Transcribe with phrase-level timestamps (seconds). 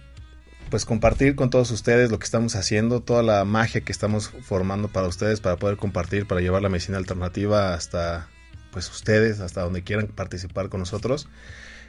[0.70, 4.88] pues compartir con todos ustedes lo que estamos haciendo, toda la magia que estamos formando
[4.88, 8.28] para ustedes, para poder compartir, para llevar la medicina alternativa hasta
[8.72, 11.28] pues ustedes, hasta donde quieran participar con nosotros.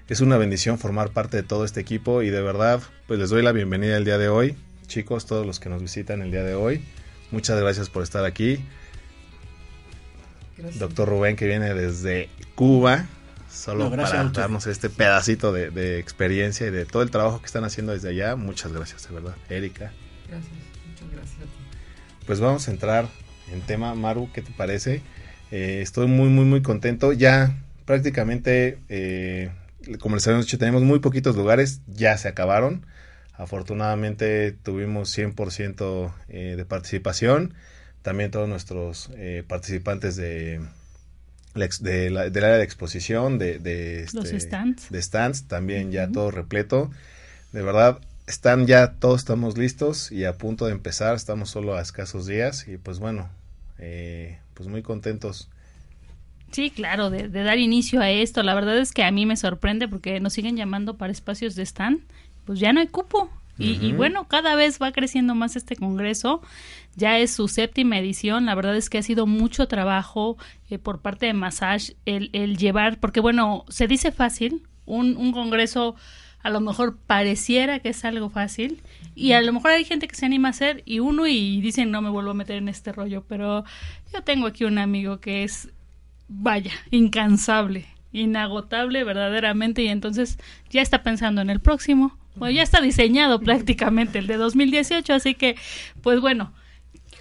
[0.08, 3.42] Es una bendición formar parte de todo este equipo y de verdad, pues les doy
[3.42, 4.56] la bienvenida el día de hoy.
[4.88, 6.82] Chicos, todos los que nos visitan el día de hoy,
[7.32, 8.64] muchas gracias por estar aquí.
[10.58, 10.80] Gracias.
[10.80, 13.08] Doctor Rubén que viene desde Cuba,
[13.58, 17.40] solo No, para a darnos este pedacito de, de experiencia y de todo el trabajo
[17.40, 18.36] que están haciendo desde allá.
[18.36, 19.36] Muchas gracias, de verdad.
[19.50, 19.92] Erika.
[20.28, 20.52] Gracias,
[20.88, 22.26] muchas gracias a ti.
[22.26, 23.08] Pues vamos a entrar
[23.52, 25.02] en tema, Maru, ¿qué te parece?
[25.52, 27.14] Eh, estoy muy, muy, muy contento.
[27.14, 29.50] Ya prácticamente, eh,
[30.00, 32.86] como les habíamos dicho, tenemos muy poquitos lugares, ya se acabaron.
[33.34, 37.54] Afortunadamente tuvimos 100% eh, de participación.
[38.02, 40.60] También todos nuestros eh, participantes de,
[41.56, 44.90] de la- del área de exposición, de, de, Los este, stands.
[44.92, 46.92] de stands, también ya todo repleto.
[47.54, 51.82] De verdad, están ya, todos estamos listos y a punto de empezar, estamos solo a
[51.82, 53.30] escasos días y pues bueno,
[53.80, 55.50] eh, pues muy contentos.
[56.52, 58.42] Sí, claro, de, de dar inicio a esto.
[58.44, 61.64] La verdad es que a mí me sorprende porque nos siguen llamando para espacios de
[61.64, 62.00] stand.
[62.46, 63.30] Pues ya no hay cupo.
[63.58, 66.42] Y, y bueno, cada vez va creciendo más este congreso.
[66.96, 68.46] Ya es su séptima edición.
[68.46, 70.38] La verdad es que ha sido mucho trabajo
[70.70, 74.64] eh, por parte de Massage el, el llevar, porque bueno, se dice fácil.
[74.86, 75.96] Un, un congreso
[76.42, 78.82] a lo mejor pareciera que es algo fácil.
[79.16, 81.92] Y a lo mejor hay gente que se anima a hacer y uno y dicen
[81.92, 83.26] no me vuelvo a meter en este rollo.
[83.28, 83.64] Pero
[84.14, 85.70] yo tengo aquí un amigo que es
[86.28, 90.38] vaya, incansable, inagotable verdaderamente y entonces
[90.70, 92.18] ya está pensando en el próximo.
[92.38, 95.56] Bueno, ya está diseñado prácticamente el de 2018, así que
[96.02, 96.54] pues bueno,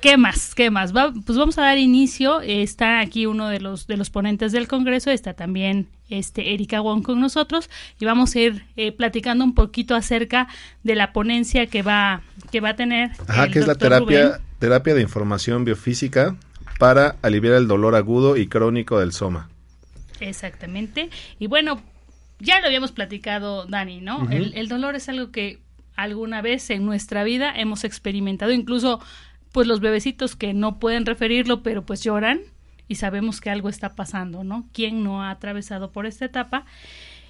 [0.00, 0.54] ¿qué más?
[0.54, 0.94] ¿Qué más?
[0.94, 2.40] Va- pues vamos a dar inicio.
[2.40, 7.02] Está aquí uno de los de los ponentes del Congreso, está también este Erika Wong
[7.02, 7.68] con nosotros
[7.98, 10.46] y vamos a ir eh, platicando un poquito acerca
[10.84, 12.22] de la ponencia que va
[12.52, 14.40] que va a tener Ajá, que es la terapia, Rubén.
[14.60, 16.36] terapia de información biofísica
[16.78, 19.48] para aliviar el dolor agudo y crónico del soma.
[20.20, 21.10] Exactamente.
[21.38, 21.80] Y bueno,
[22.38, 24.30] ya lo habíamos platicado, Dani, ¿no?
[24.30, 25.60] El, el dolor es algo que
[25.96, 29.00] alguna vez en nuestra vida hemos experimentado, incluso
[29.52, 32.40] pues los bebecitos que no pueden referirlo, pero pues lloran
[32.88, 34.68] y sabemos que algo está pasando, ¿no?
[34.72, 36.66] ¿Quién no ha atravesado por esta etapa?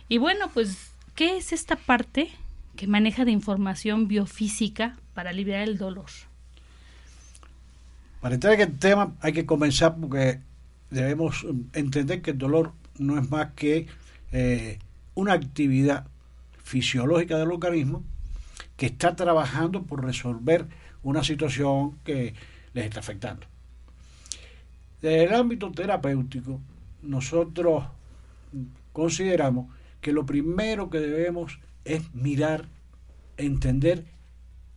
[0.08, 2.30] Y bueno, pues, ¿qué es esta parte
[2.76, 6.10] que maneja de información biofísica para aliviar el dolor?
[8.20, 10.40] Para entrar en el tema hay que comenzar porque
[10.90, 13.86] debemos entender que el dolor no es más que
[14.32, 14.78] eh,
[15.16, 16.06] una actividad
[16.62, 18.04] fisiológica del organismo
[18.76, 20.68] que está trabajando por resolver
[21.02, 22.34] una situación que
[22.74, 23.46] les está afectando.
[25.00, 26.60] Desde el ámbito terapéutico,
[27.02, 27.84] nosotros
[28.92, 32.68] consideramos que lo primero que debemos es mirar,
[33.36, 34.04] entender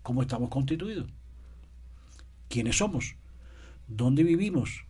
[0.04, 1.08] cómo estamos constituidos,
[2.48, 3.16] quiénes somos,
[3.88, 4.86] dónde vivimos,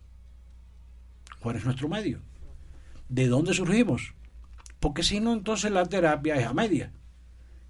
[1.40, 2.20] cuál es nuestro medio,
[3.08, 4.14] de dónde surgimos,
[4.80, 6.90] porque si no, entonces la terapia es a media.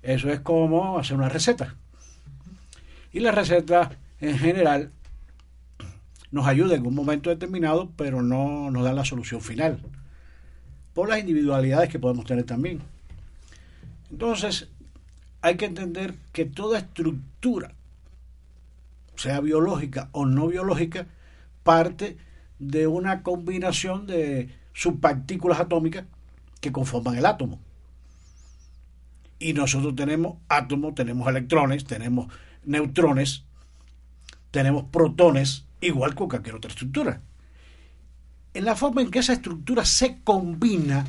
[0.02, 1.76] Eso es como hacer una receta.
[3.12, 3.90] Y la receta,
[4.20, 4.92] en general,
[6.30, 9.82] nos ayuda en un momento determinado, pero no nos da la solución final.
[10.94, 12.80] Por las individualidades que podemos tener también.
[14.10, 14.68] Entonces,
[15.42, 17.74] hay que entender que toda estructura,
[19.16, 21.06] sea biológica o no biológica,
[21.64, 22.16] parte
[22.60, 26.04] de una combinación de subpartículas atómicas
[26.60, 27.58] que conforman el átomo.
[29.38, 32.32] Y nosotros tenemos átomos, tenemos electrones, tenemos
[32.64, 33.44] neutrones,
[34.50, 37.22] tenemos protones, igual que cualquier otra estructura.
[38.52, 41.06] En la forma en que esa estructura se combina,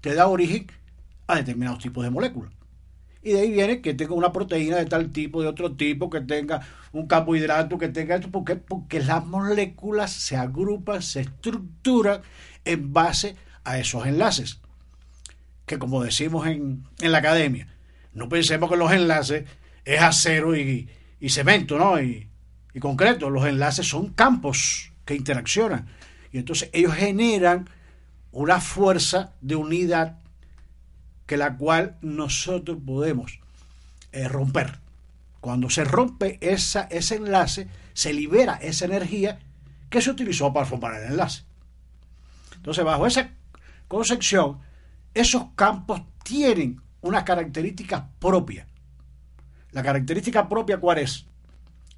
[0.00, 0.66] te da origen
[1.26, 2.52] a determinados tipos de moléculas.
[3.22, 6.20] Y de ahí viene que tenga una proteína de tal tipo, de otro tipo, que
[6.20, 6.60] tenga
[6.92, 8.30] un carbohidrato, que tenga esto.
[8.30, 8.54] ¿Por qué?
[8.54, 12.20] Porque las moléculas se agrupan, se estructuran
[12.64, 13.34] en base
[13.64, 14.60] a esos enlaces.
[15.66, 17.68] Que como decimos en, la academia,
[18.14, 19.44] no pensemos que los enlaces
[19.84, 20.88] es acero y,
[21.28, 22.00] cemento, ¿no?
[22.00, 22.28] Y,
[22.72, 23.30] y concreto.
[23.30, 25.86] Los enlaces son campos que interaccionan.
[26.32, 27.68] Y entonces ellos generan
[28.32, 30.18] una fuerza de unidad
[31.26, 33.40] que la cual nosotros podemos
[34.12, 34.78] eh, romper.
[35.40, 39.40] Cuando se rompe esa, ese enlace, se libera esa energía
[39.90, 41.44] que se utilizó para formar el enlace.
[42.54, 43.30] Entonces, bajo esa
[43.88, 44.58] concepción,
[45.20, 48.66] esos campos tienen unas características propias.
[49.72, 51.26] La característica propia, ¿cuál es?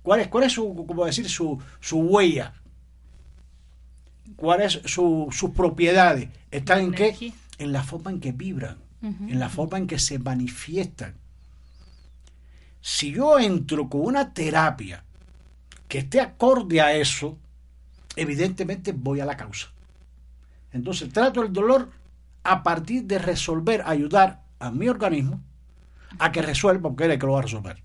[0.03, 2.53] ¿Cuál es, cuál es su, como decir, su, su huella?
[4.37, 6.29] ¿Cuáles son sus propiedades?
[6.51, 7.33] ¿Están en qué?
[7.59, 11.15] En la forma en que vibran en la forma en que se manifiestan.
[12.81, 15.05] Si yo entro con una terapia
[15.87, 17.39] que esté acorde a eso,
[18.17, 19.69] evidentemente voy a la causa.
[20.73, 21.91] Entonces trato el dolor
[22.49, 25.41] a partir de resolver, ayudar a mi organismo
[26.19, 27.83] a que resuelva, porque él es que lo va a resolver,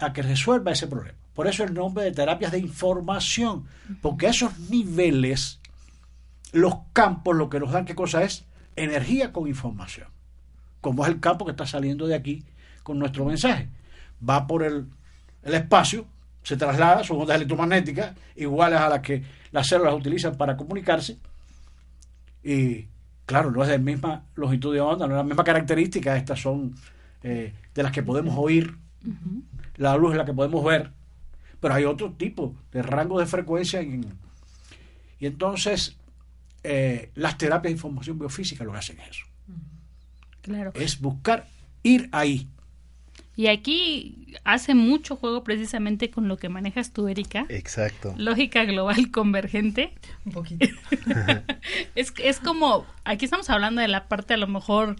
[0.00, 1.18] a que resuelva ese problema.
[1.32, 3.66] Por eso el nombre de terapias de información,
[4.02, 5.60] porque esos niveles,
[6.52, 8.44] los campos, lo que nos dan, ¿qué cosa es?
[8.78, 10.08] energía con información,
[10.80, 12.44] como es el campo que está saliendo de aquí
[12.82, 13.68] con nuestro mensaje.
[14.26, 14.88] Va por el,
[15.42, 16.06] espacio,
[16.42, 21.18] se traslada, son ondas electromagnéticas iguales a las que las células utilizan para comunicarse.
[22.48, 22.88] Y
[23.26, 26.40] claro, no es de la misma longitud de onda, no es la misma característica, estas
[26.40, 26.74] son
[27.22, 28.74] eh, de las que podemos oír,
[29.76, 30.90] la luz es la que podemos ver,
[31.60, 33.82] pero hay otro tipo de rango de frecuencia.
[33.82, 34.06] y
[35.20, 35.98] entonces
[36.62, 39.26] eh, las terapias de información biofísica lo que hacen es eso.
[40.40, 40.72] Claro.
[40.74, 41.46] Es buscar
[41.82, 42.48] ir ahí.
[43.38, 47.46] Y aquí hace mucho juego precisamente con lo que manejas tú, Erika.
[47.50, 48.12] Exacto.
[48.18, 49.94] Lógica global convergente.
[50.24, 50.66] Un poquito.
[51.94, 54.96] es, es como, aquí estamos hablando de la parte a lo mejor,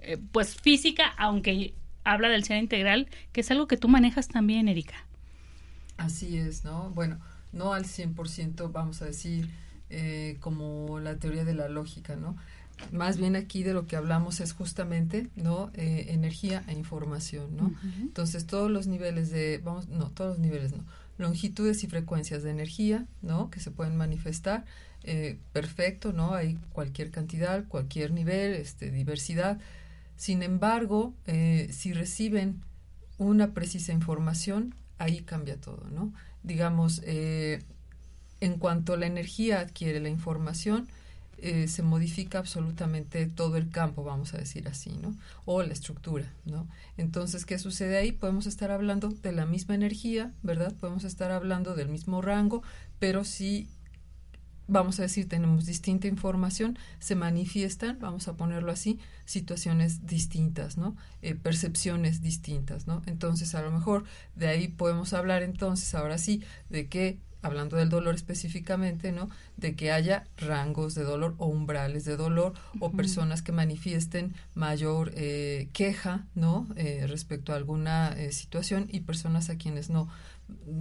[0.00, 1.72] eh, pues física, aunque
[2.02, 5.06] habla del ser integral, que es algo que tú manejas también, Erika.
[5.98, 6.90] Así es, ¿no?
[6.90, 7.20] Bueno,
[7.52, 9.48] no al 100%, vamos a decir,
[9.88, 12.36] eh, como la teoría de la lógica, ¿no?
[12.92, 15.70] Más bien aquí de lo que hablamos es justamente, ¿no?
[15.74, 17.74] Eh, energía e información, ¿no?
[18.00, 20.84] Entonces todos los niveles de, vamos, no, todos los niveles, no,
[21.18, 23.50] longitudes y frecuencias de energía, ¿no?
[23.50, 24.64] Que se pueden manifestar,
[25.04, 26.34] eh, perfecto, ¿no?
[26.34, 29.58] Hay cualquier cantidad, cualquier nivel, este, diversidad.
[30.16, 31.14] Sin embargo,
[31.70, 32.62] si reciben
[33.18, 36.12] una precisa información, ahí cambia todo, ¿no?
[36.42, 37.62] Digamos, eh,
[38.40, 40.88] en cuanto la energía adquiere la información,
[41.40, 45.16] eh, se modifica absolutamente todo el campo, vamos a decir así, ¿no?
[45.44, 46.66] O la estructura, ¿no?
[46.96, 48.10] Entonces, ¿qué sucede ahí?
[48.10, 50.74] Podemos estar hablando de la misma energía, ¿verdad?
[50.74, 52.64] Podemos estar hablando del mismo rango,
[52.98, 53.68] pero si,
[54.66, 60.96] vamos a decir, tenemos distinta información, se manifiestan, vamos a ponerlo así, situaciones distintas, ¿no?
[61.22, 63.02] Eh, percepciones distintas, ¿no?
[63.06, 64.02] Entonces, a lo mejor
[64.34, 69.30] de ahí podemos hablar entonces, ahora sí, de que hablando del dolor específicamente, ¿no?
[69.56, 75.12] De que haya rangos de dolor o umbrales de dolor o personas que manifiesten mayor
[75.14, 76.66] eh, queja, ¿no?
[76.76, 80.08] Eh, respecto a alguna eh, situación y personas a quienes no.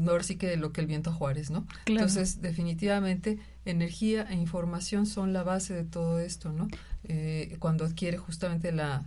[0.08, 1.68] Ahora sí que lo que el viento a Juárez, ¿no?
[1.86, 6.68] Entonces, definitivamente, energía e información son la base de todo esto, ¿no?
[7.60, 9.06] cuando adquiere justamente la,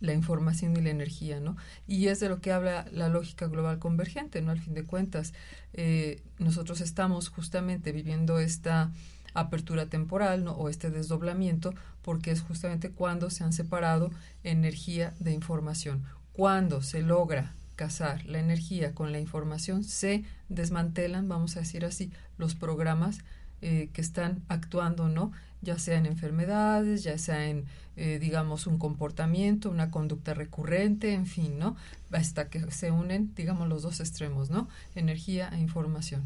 [0.00, 1.56] la información y la energía, ¿no?
[1.86, 4.52] Y es de lo que habla la lógica global convergente, ¿no?
[4.52, 5.32] Al fin de cuentas,
[5.72, 8.92] eh, nosotros estamos justamente viviendo esta
[9.36, 10.52] apertura temporal ¿no?
[10.52, 14.10] o este desdoblamiento, porque es justamente cuando se han separado
[14.42, 16.04] energía de información.
[16.32, 22.10] Cuando se logra casar la energía con la información, se desmantelan, vamos a decir así,
[22.38, 23.18] los programas
[23.62, 25.32] eh, que están actuando, ¿no?
[25.62, 27.64] Ya sea en enfermedades, ya sea en,
[27.96, 31.76] eh, digamos, un comportamiento, una conducta recurrente, en fin, ¿no?
[32.12, 34.68] Hasta que se unen, digamos, los dos extremos, ¿no?
[34.94, 36.22] Energía e información.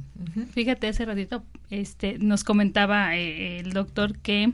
[0.53, 4.53] Fíjate, hace ratito este, nos comentaba eh, el doctor que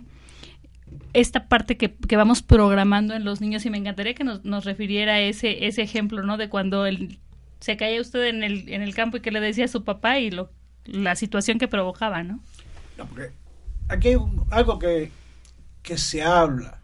[1.12, 4.64] esta parte que, que, vamos programando en los niños y me encantaría que nos, nos
[4.64, 6.36] refiriera a ese, ese ejemplo, ¿no?
[6.36, 7.18] De cuando el,
[7.60, 10.18] se caía usted en el, en el campo y que le decía a su papá
[10.18, 10.50] y lo,
[10.84, 12.40] la situación que provocaba, ¿no?
[12.96, 13.30] no porque
[13.88, 14.16] aquí hay
[14.50, 15.10] algo que,
[15.82, 16.78] que se habla,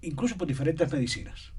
[0.00, 1.52] incluso por diferentes medicinas.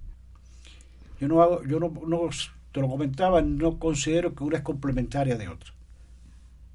[1.19, 2.29] Yo no hago, yo no, no
[2.71, 5.73] te lo comentaba, no considero que una es complementaria de otra.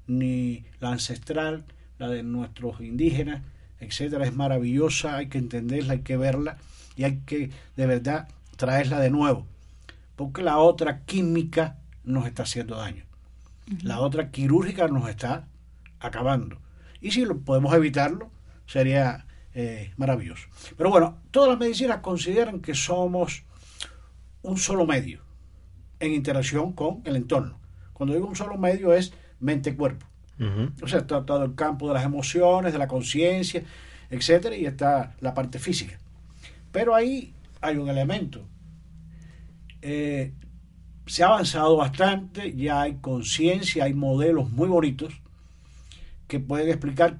[0.07, 1.65] Ni la ancestral,
[1.99, 3.41] la de nuestros indígenas,
[3.79, 6.57] etcétera, es maravillosa, hay que entenderla, hay que verla
[6.95, 9.45] y hay que de verdad traerla de nuevo,
[10.15, 13.03] porque la otra química nos está haciendo daño,
[13.83, 15.47] la otra quirúrgica nos está
[15.99, 16.57] acabando.
[17.01, 18.31] Y si lo podemos evitarlo,
[18.65, 20.47] sería eh, maravilloso.
[20.77, 23.43] Pero bueno, todas las medicinas consideran que somos
[24.41, 25.21] un solo medio
[25.99, 27.59] en interacción con el entorno.
[27.93, 30.05] Cuando digo un solo medio es mente-cuerpo.
[30.81, 33.61] O sea, está todo el campo de las emociones, de la conciencia,
[34.09, 35.99] etcétera, y está la parte física.
[36.71, 38.47] Pero ahí hay un elemento.
[39.81, 40.33] Eh,
[41.05, 45.21] se ha avanzado bastante, ya hay conciencia, hay modelos muy bonitos
[46.29, 47.19] que pueden explicar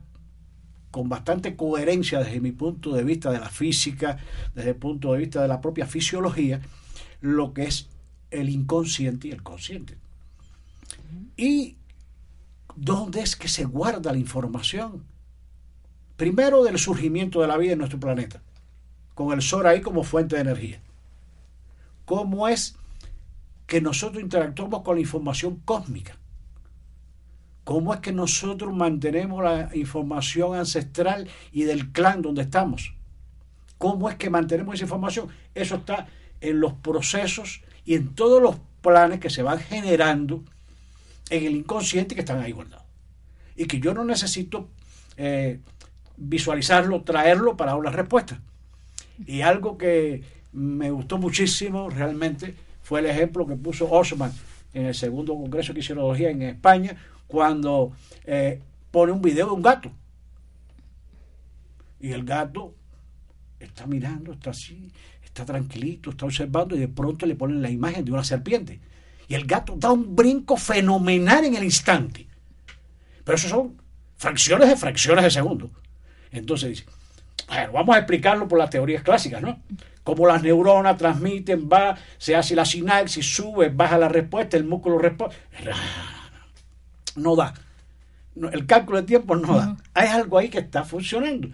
[0.89, 4.17] con bastante coherencia desde mi punto de vista de la física,
[4.55, 6.61] desde el punto de vista de la propia fisiología,
[7.19, 7.89] lo que es
[8.31, 9.97] el inconsciente y el consciente.
[11.35, 11.75] Y
[12.81, 15.03] ¿Dónde es que se guarda la información?
[16.15, 18.41] Primero del surgimiento de la vida en nuestro planeta,
[19.15, 20.81] con el sol ahí como fuente de energía.
[22.05, 22.77] ¿Cómo es
[23.67, 26.17] que nosotros interactuamos con la información cósmica?
[27.69, 32.95] ¿Cómo es que nosotros mantenemos la información ancestral y del clan donde estamos?
[33.77, 35.27] ¿Cómo es que mantenemos esa información?
[35.53, 36.07] Eso está
[36.41, 40.43] en los procesos y en todos los planes que se van generando
[41.29, 42.87] en el inconsciente que están ahí guardados.
[43.55, 44.67] Y que yo no necesito
[45.15, 45.59] eh,
[46.17, 48.41] visualizarlo, traerlo para dar una respuesta.
[49.27, 50.23] Y algo que
[50.53, 54.33] me gustó muchísimo realmente fue el ejemplo que puso Osman
[54.73, 56.97] en el segundo Congreso de Quisiología en España,
[57.29, 57.93] cuando
[58.25, 58.59] eh,
[58.89, 59.91] pone un video de un gato.
[62.01, 62.73] Y el gato
[63.59, 64.91] está mirando, está así,
[65.23, 68.79] está tranquilito, está observando y de pronto le ponen la imagen de una serpiente.
[69.27, 72.27] Y el gato da un brinco fenomenal en el instante.
[73.23, 73.79] Pero eso son
[74.17, 75.69] fracciones de fracciones de segundo.
[76.31, 76.85] Entonces dice,
[77.47, 79.59] bueno, vamos a explicarlo por las teorías clásicas, ¿no?
[80.03, 84.97] Cómo las neuronas transmiten, va, se hace la sinapsis, sube, baja la respuesta, el músculo
[84.97, 85.35] responde.
[87.15, 87.53] No da.
[88.35, 89.77] el cálculo de tiempo no da.
[89.93, 91.49] Hay algo ahí que está funcionando.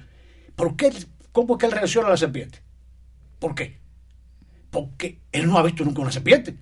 [0.56, 0.92] ¿Por qué?
[1.32, 2.60] ¿Cómo es que él reacciona a la serpiente?
[3.40, 3.80] ¿Por qué?
[4.72, 6.56] Porque él no ha visto nunca una serpiente.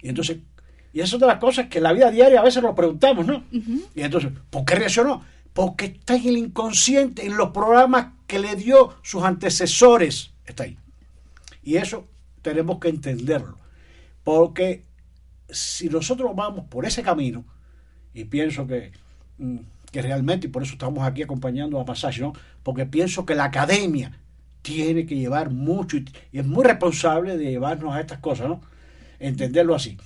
[0.00, 0.38] Y entonces,
[0.92, 3.26] y eso es de las cosas que en la vida diaria a veces nos preguntamos,
[3.26, 3.44] ¿no?
[3.94, 5.24] Y entonces, ¿por qué reaccionó?
[5.52, 10.30] Porque está en el inconsciente, en los programas que le dio sus antecesores.
[10.44, 10.78] Está ahí.
[11.62, 12.06] Y eso
[12.42, 13.58] tenemos que entenderlo.
[14.22, 14.84] Porque
[15.48, 17.44] si nosotros vamos por ese camino,
[18.14, 18.92] y pienso que,
[19.38, 19.58] mm,
[19.90, 22.32] que realmente, y por eso estamos aquí acompañando a Pasaje, ¿no?
[22.62, 24.12] Porque pienso que la academia
[24.62, 28.60] tiene que llevar mucho y, y es muy responsable de llevarnos a estas cosas, ¿no?
[29.18, 29.98] entenderlo así.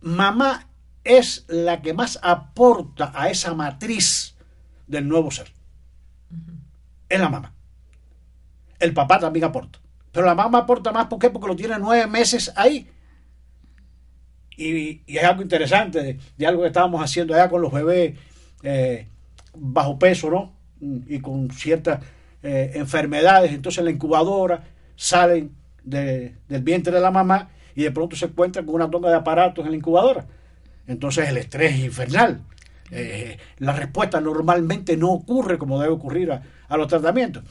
[0.00, 0.68] Mamá
[1.04, 4.36] es la que más aporta a esa matriz
[4.86, 5.52] del nuevo ser.
[7.08, 7.52] Es la mamá.
[8.78, 9.78] El papá también aporta.
[10.12, 11.30] Pero la mamá aporta más, ¿por qué?
[11.30, 12.90] Porque lo tiene nueve meses ahí.
[14.56, 18.14] Y, es algo interesante de, algo que estábamos haciendo allá con los bebés
[18.62, 19.06] eh,
[19.54, 20.56] bajo peso, ¿no?
[21.06, 22.00] Y con ciertas
[22.42, 23.52] eh, enfermedades.
[23.52, 28.74] Entonces la incubadora salen del vientre de la mamá y de pronto se encuentra con
[28.74, 30.26] una tonga de aparatos en la incubadora.
[30.86, 32.40] Entonces el estrés es infernal.
[32.90, 37.42] Eh, la respuesta normalmente no ocurre como debe ocurrir a, los tratamientos.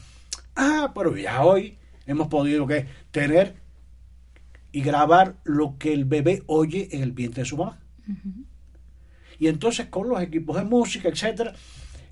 [0.54, 3.54] Ah, pero ya hoy hemos podido que tener
[4.76, 7.80] y grabar lo que el bebé oye en el vientre de su mamá.
[9.38, 11.54] Y entonces con los equipos de música, etcétera,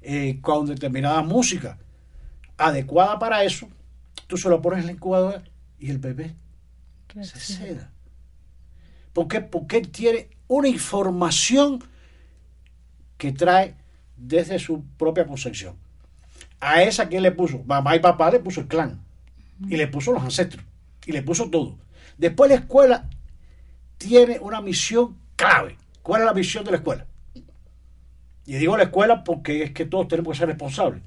[0.01, 1.77] eh, con determinada música
[2.57, 3.69] adecuada para eso,
[4.29, 5.45] tú se lo pones en la incubadora
[5.79, 6.37] y el bebé
[7.21, 7.93] se seda.
[9.13, 9.43] ¿Por qué?
[9.43, 11.85] Porque él tiene una información
[13.19, 13.75] que trae
[14.17, 15.77] desde su propia concepción.
[16.61, 19.05] A esa que le puso, mamá y papá le puso el clan,
[19.69, 20.65] y le puso los ancestros,
[21.05, 21.85] y le puso todo.
[22.19, 23.09] Después la escuela
[23.99, 25.77] tiene una misión clave.
[26.03, 27.07] ¿Cuál es la misión de la escuela?
[28.47, 31.03] Y digo la escuela porque es que todos tenemos que ser responsables.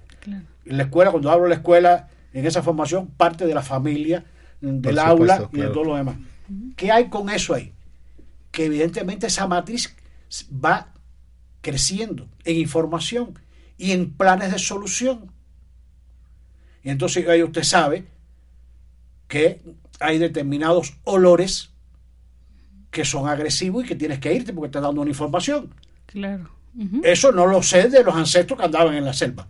[0.65, 4.25] En la escuela, cuando hablo de la escuela, en esa formación, parte de la familia,
[4.59, 6.17] del aula y de todo lo demás.
[6.75, 7.73] ¿Qué hay con eso ahí?
[8.51, 9.95] Que evidentemente esa matriz
[10.51, 10.93] va
[11.61, 13.39] creciendo en información
[13.77, 15.31] y en planes de solución.
[16.83, 18.05] Y entonces ahí usted sabe
[19.27, 19.61] que
[19.99, 21.69] hay determinados olores
[22.91, 25.73] que son agresivos y que tienes que irte porque te dando una información.
[26.05, 26.49] Claro.
[27.03, 29.47] Eso no lo sé de los ancestros que andaban en la selva.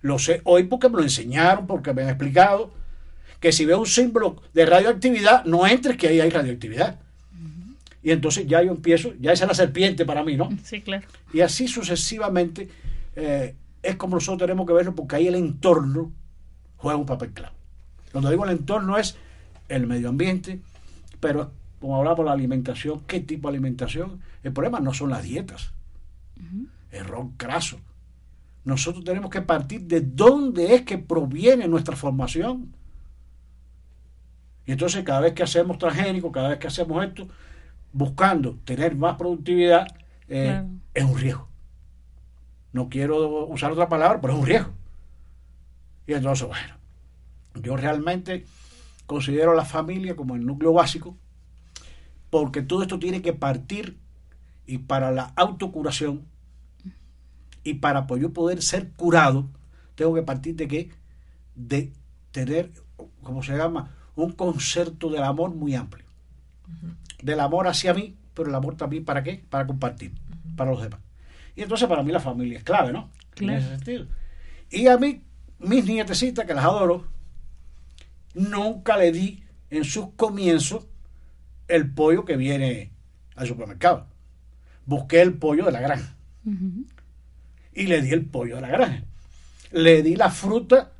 [0.00, 2.70] Lo sé hoy porque me lo enseñaron, porque me han explicado
[3.40, 6.98] que si veo un símbolo de radioactividad, no entres que ahí hay radioactividad.
[8.02, 10.48] Y entonces ya yo empiezo, ya esa es la serpiente para mí, ¿no?
[10.64, 11.06] Sí, claro.
[11.32, 12.68] Y así sucesivamente
[13.14, 16.12] eh, es como nosotros tenemos que verlo porque ahí el entorno
[16.76, 17.54] juega un papel clave.
[18.12, 19.16] Cuando digo el entorno es
[19.68, 20.60] el medio ambiente,
[21.20, 24.20] pero como hablamos de la alimentación, ¿qué tipo de alimentación?
[24.42, 25.72] El problema no son las dietas.
[26.90, 27.78] Error craso.
[28.64, 32.74] Nosotros tenemos que partir de dónde es que proviene nuestra formación.
[34.66, 37.28] Y entonces cada vez que hacemos transgénico, cada vez que hacemos esto,
[37.92, 39.86] buscando tener más productividad,
[40.28, 41.48] eh, es un riesgo.
[42.72, 44.70] No quiero usar otra palabra, pero es un riesgo.
[46.06, 46.74] Y entonces, bueno,
[47.62, 48.44] yo realmente
[49.08, 51.16] considero a la familia como el núcleo básico,
[52.28, 53.96] porque todo esto tiene que partir
[54.66, 56.26] y para la autocuración
[57.64, 59.48] y para yo poder ser curado,
[59.94, 60.90] tengo que partir de qué?
[61.54, 61.90] De
[62.30, 62.70] tener,
[63.22, 63.94] ¿cómo se llama?
[64.14, 66.04] Un concepto del amor muy amplio.
[67.22, 69.42] Del amor hacia mí, pero el amor también para qué?
[69.48, 70.12] Para compartir,
[70.54, 71.00] para los demás.
[71.56, 73.10] Y entonces para mí la familia es clave, ¿no?
[73.36, 74.06] En ese sentido.
[74.70, 75.22] Y a mí,
[75.60, 77.06] mis nietecitas, que las adoro,
[78.34, 80.86] nunca le di en sus comienzos
[81.66, 82.90] el pollo que viene
[83.36, 84.06] al supermercado.
[84.86, 86.14] Busqué el pollo de la granja.
[87.74, 89.02] Y le di el pollo de la granja.
[89.70, 90.92] Le di la fruta,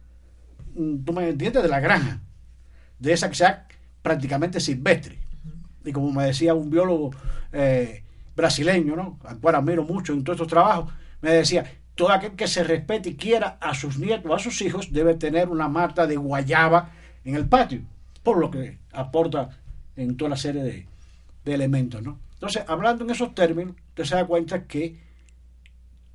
[0.75, 2.21] mm, tú me entiendes, de la granja.
[2.99, 3.67] De esa que sea
[4.03, 5.19] prácticamente silvestre.
[5.85, 7.11] Y como me decía un biólogo
[7.53, 8.03] eh,
[8.37, 9.19] brasileño, ¿no?
[9.25, 11.65] al cual admiro mucho en todos estos trabajos, me decía,
[11.95, 15.49] todo aquel que se respete y quiera a sus nietos, a sus hijos, debe tener
[15.49, 16.93] una mata de guayaba
[17.29, 17.83] en el patio,
[18.23, 19.51] por lo que aporta
[19.97, 20.87] en toda la serie de,
[21.45, 22.19] elementos, ¿no?
[22.35, 25.01] Entonces, hablando en esos términos, usted se da cuenta que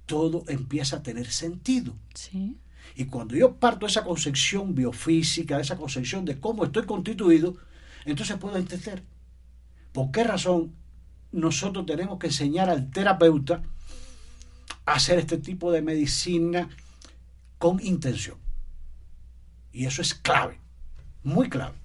[0.05, 1.95] todo empieza a tener sentido.
[2.13, 2.57] Sí.
[2.95, 7.57] Y cuando yo parto de esa concepción biofísica, de esa concepción de cómo estoy constituido,
[8.05, 9.01] entonces puedo entender
[9.91, 10.75] por qué razón
[11.31, 13.63] nosotros tenemos que enseñar al terapeuta
[14.85, 16.69] a hacer este tipo de medicina
[17.57, 18.37] con intención.
[19.71, 20.59] Y eso es clave,
[21.23, 21.75] muy clave.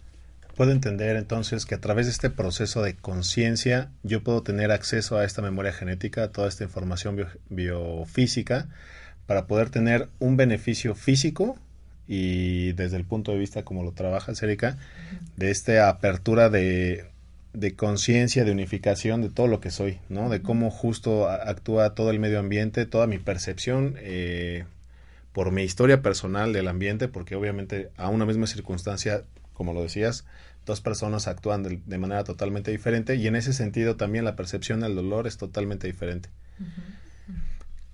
[0.56, 5.16] Puedo entender entonces que a través de este proceso de conciencia yo puedo tener acceso
[5.16, 7.16] a esta memoria genética, a toda esta información
[7.48, 8.68] biofísica,
[9.26, 11.56] para poder tener un beneficio físico
[12.08, 14.78] y desde el punto de vista como lo trabaja Erika,
[15.36, 17.04] de esta apertura de,
[17.52, 20.28] de conciencia, de unificación de todo lo que soy, ¿no?
[20.28, 24.64] De cómo justo actúa todo el medio ambiente, toda mi percepción eh,
[25.38, 29.22] por mi historia personal del ambiente, porque obviamente a una misma circunstancia,
[29.52, 30.24] como lo decías,
[30.66, 34.96] dos personas actúan de, manera totalmente diferente y en ese sentido también la percepción del
[34.96, 36.28] dolor es totalmente diferente.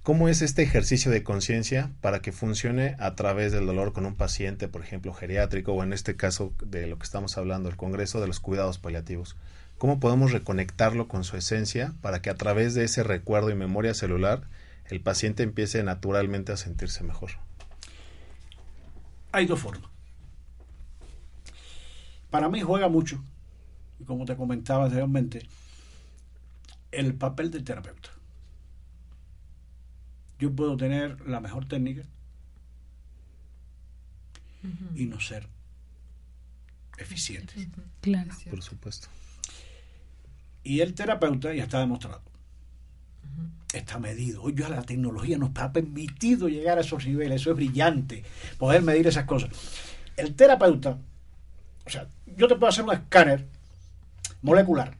[0.03, 4.15] ¿Cómo es este ejercicio de conciencia para que funcione a través del dolor con un
[4.15, 8.23] paciente, por ejemplo, geriátrico o en este caso de lo que estamos hablando, el Congreso
[8.23, 9.37] de los Cuidados Paliativos?
[9.77, 13.93] ¿Cómo podemos reconectarlo con su esencia para que a través de ese recuerdo y memoria
[13.93, 14.45] celular
[14.87, 17.31] el paciente empiece naturalmente a sentirse mejor?
[19.33, 19.95] Hay dos formas
[22.35, 23.23] para mí juega mucho,
[24.01, 25.47] y como te comentaba anteriormente,
[26.91, 28.11] el papel del terapeuta.
[30.41, 32.03] Yo puedo tener la mejor técnica
[34.97, 35.49] y no ser
[36.99, 37.69] eficiente.
[38.01, 38.33] Claro.
[38.51, 39.07] Por supuesto.
[40.65, 42.21] Y el terapeuta ya está demostrado.
[43.73, 44.43] Está medido.
[44.43, 47.41] Hoy ya la tecnología nos ha permitido llegar a esos niveles.
[47.41, 48.23] Eso es brillante.
[48.59, 49.51] Poder medir esas cosas.
[50.17, 50.99] El terapeuta,
[51.85, 53.47] o sea, yo te puedo hacer un escáner
[54.43, 54.97] molecular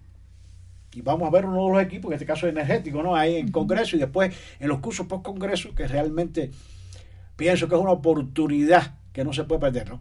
[0.95, 3.17] y vamos a ver uno de los equipos, en este caso energético, ¿no?
[3.17, 6.51] Ahí en Congreso y después en los cursos post-Congreso, que realmente
[7.37, 10.01] pienso que es una oportunidad que no se puede perder, ¿no?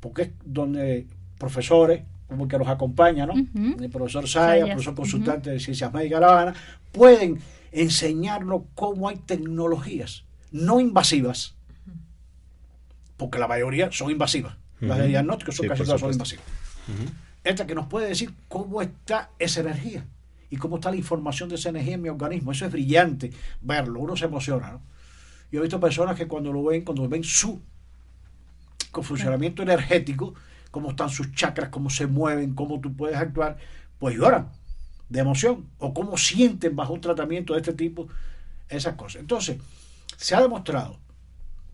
[0.00, 1.06] Porque es donde
[1.38, 3.34] profesores, como que nos acompaña, ¿no?
[3.34, 6.54] El profesor Saya, profesor consultante de Ciencias Médicas de La Habana,
[6.92, 7.38] pueden
[7.74, 11.56] enseñarnos cómo hay tecnologías no invasivas,
[13.16, 14.56] porque la mayoría son invasivas.
[14.80, 16.44] Las de diagnóstico son casi todas son invasivas.
[17.42, 20.06] Esta que nos puede decir cómo está esa energía
[20.50, 22.52] y cómo está la información de esa energía en mi organismo.
[22.52, 24.72] Eso es brillante verlo, uno se emociona.
[24.72, 24.80] ¿no?
[25.50, 27.60] Yo he visto personas que cuando lo ven, cuando ven su
[28.92, 30.34] funcionamiento energético,
[30.70, 33.56] cómo están sus chakras, cómo se mueven, cómo tú puedes actuar,
[33.98, 34.50] pues lloran
[35.08, 38.08] de emoción o cómo sienten bajo un tratamiento de este tipo
[38.68, 39.20] esas cosas.
[39.20, 39.58] Entonces,
[40.16, 40.98] se ha demostrado,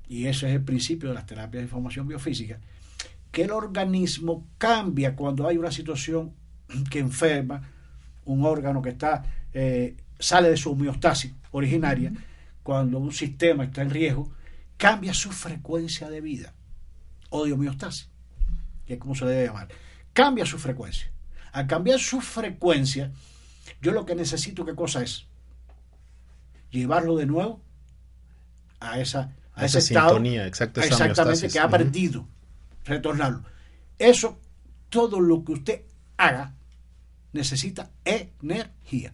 [0.08, 2.58] y ese es el principio de las terapias de información biofísica,
[3.30, 6.34] que el organismo cambia cuando hay una situación
[6.90, 7.68] que enferma,
[8.24, 12.12] un órgano que está eh, sale de su homeostasis originaria,
[12.62, 14.30] cuando un sistema está en riesgo,
[14.76, 16.54] cambia su frecuencia de vida
[17.30, 18.08] o de homeostasis,
[18.86, 19.68] que es como se debe llamar.
[20.12, 21.10] Cambia su frecuencia.
[21.52, 23.10] Al cambiar su frecuencia,
[23.80, 25.26] yo lo que necesito, ¿qué cosa es?
[26.70, 27.60] Llevarlo de nuevo
[28.78, 32.26] a esa a, ese estado, exactamente, que ha perdido,
[32.84, 33.44] retornarlo.
[33.98, 34.38] Eso,
[34.88, 35.82] todo lo que usted
[36.16, 36.54] haga,
[37.32, 39.12] necesita energía.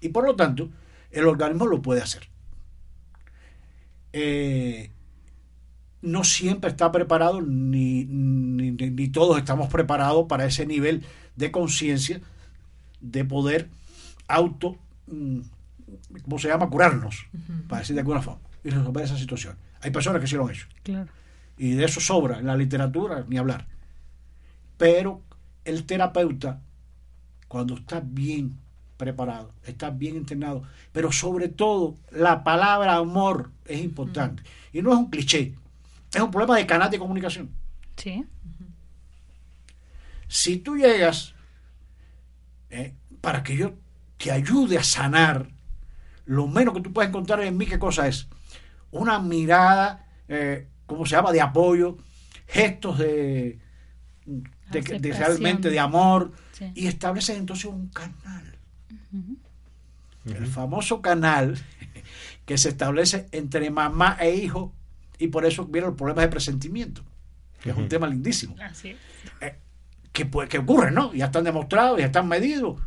[0.00, 0.70] Y por lo tanto,
[1.10, 2.28] el organismo lo puede hacer.
[4.12, 4.90] Eh,
[6.02, 11.04] no siempre está preparado, ni, ni, todos estamos preparados para ese nivel
[11.36, 12.20] de conciencia,
[13.00, 13.68] de poder
[14.26, 15.40] auto, mm,
[16.24, 17.26] ¿cómo se llama?, curarnos,
[17.68, 19.56] para decir de alguna forma, y resolver esa situación.
[19.80, 20.66] Hay personas que sí lo han hecho.
[21.56, 23.66] Y de eso sobra en la literatura, ni hablar.
[24.76, 25.22] Pero
[25.64, 26.60] el terapeuta,
[27.46, 28.58] cuando está bien
[28.96, 30.62] preparado, está bien entrenado,
[30.92, 34.42] pero sobre todo la palabra amor es importante.
[34.72, 35.54] Y no es un cliché,
[36.14, 37.50] es un problema de canal de comunicación.
[37.96, 38.24] Sí.
[40.28, 41.34] Si tú llegas
[42.70, 43.74] eh, para que yo
[44.16, 45.48] te ayude a sanar,
[46.24, 48.28] lo menos que tú puedes encontrar en mí, ¿qué cosa es?
[48.90, 51.98] Una mirada, eh, ¿cómo se llama?, de apoyo,
[52.46, 53.58] gestos de,
[54.24, 56.32] de, realmente de amor,
[56.74, 58.56] y estableces entonces un canal.
[60.24, 61.58] El famoso canal
[62.46, 64.72] que se establece entre mamá e hijo,
[65.22, 67.02] y por eso vienen los problemas de presentimiento,
[67.62, 68.56] que es un tema lindísimo.
[68.60, 68.96] Así
[69.40, 69.54] eh,
[70.12, 71.14] que, que ocurre, ¿no?
[71.14, 72.80] Ya están demostrados, ya están medidos,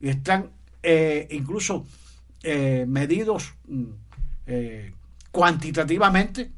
[0.00, 0.50] y están
[0.82, 1.86] eh, incluso
[2.42, 3.84] eh, medidos mm,
[5.30, 6.50] cuantitativamente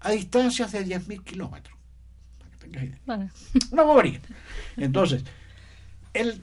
[0.00, 1.74] a distancias de 10.000 kilómetros.
[3.70, 4.20] Una bobería.
[4.76, 5.24] Entonces,
[6.12, 6.42] él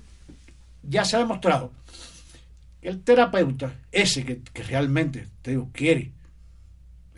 [0.81, 1.71] ya se ha demostrado
[2.81, 6.11] que el terapeuta, ese que, realmente te digo, quiere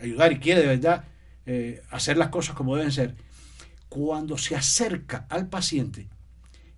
[0.00, 1.04] ayudar y quiere de verdad
[1.46, 3.14] eh, hacer las cosas como deben ser,
[3.88, 6.08] cuando se acerca al paciente,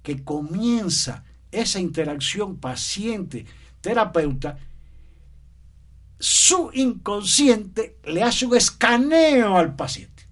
[0.02, 4.58] que comienza esa interacción paciente-terapeuta,
[6.18, 10.26] su inconsciente le hace un escaneo al paciente.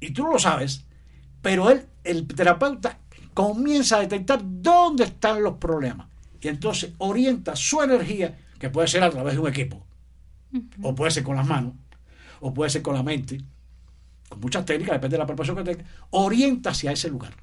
[0.00, 0.84] Y tú lo sabes,
[1.40, 2.98] pero él, el terapeuta,
[3.32, 6.08] comienza a detectar dónde están los problemas.
[6.40, 9.86] Y entonces orienta su energía, que puede ser a través de un equipo,
[10.82, 11.74] o puede ser con las manos,
[12.40, 13.40] o puede ser con la mente,
[14.28, 17.34] con muchas técnicas, depende de la preparación que tenga, orienta hacia ese lugar.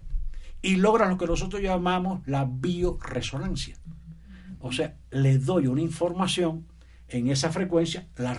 [0.61, 3.77] Y logra lo que nosotros llamamos la bioresonancia.
[4.59, 6.67] O sea, le doy una información
[7.07, 8.37] en esa frecuencia, la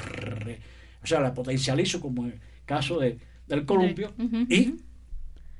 [1.03, 4.15] o sea, la potencializo como en el caso de, del columpio,
[4.49, 4.77] y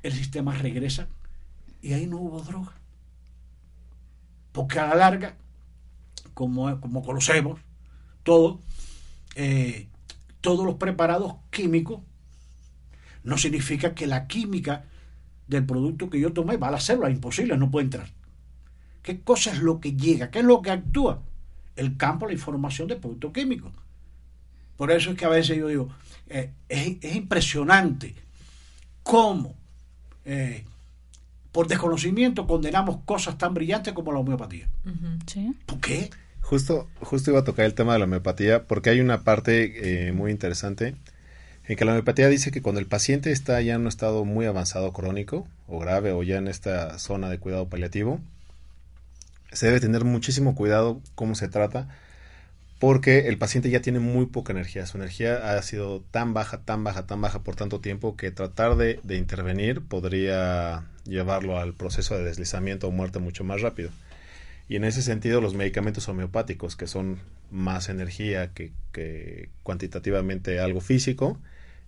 [0.01, 1.07] el sistema regresa
[1.81, 2.73] y ahí no hubo droga.
[4.53, 5.35] Porque a la larga,
[6.33, 7.59] como, como conocemos
[8.23, 8.61] todo,
[9.35, 9.87] eh,
[10.41, 12.01] todos los preparados químicos
[13.23, 14.85] no significa que la química
[15.47, 18.09] del producto que yo tomé va a la célula, imposible, no puede entrar.
[19.01, 20.31] ¿Qué cosa es lo que llega?
[20.31, 21.21] ¿Qué es lo que actúa?
[21.75, 23.71] El campo, la información del producto químico.
[24.77, 25.89] Por eso es que a veces yo digo,
[26.27, 28.15] eh, es, impresionante
[29.03, 29.55] cómo
[30.25, 30.65] eh,
[31.51, 34.67] por desconocimiento condenamos cosas tan brillantes como la homeopatía.
[35.65, 36.09] ¿Por qué?
[36.53, 40.11] Justo, justo iba a tocar el tema de la homeopatía porque hay una parte eh,
[40.11, 40.93] muy interesante
[41.65, 44.45] en que la homeopatía dice que cuando el paciente está ya en un estado muy
[44.45, 48.19] avanzado crónico o grave o ya en esta zona de cuidado paliativo,
[49.51, 51.87] se debe tener muchísimo cuidado cómo se trata
[52.77, 54.85] porque el paciente ya tiene muy poca energía.
[54.85, 58.75] Su energía ha sido tan baja, tan baja, tan baja por tanto tiempo que tratar
[58.75, 63.89] de, intervenir podría llevarlo al proceso de deslizamiento o muerte mucho más rápido.
[64.69, 67.19] Y en ese sentido los medicamentos homeopáticos, que son
[67.51, 71.37] más energía que, cuantitativamente algo físico,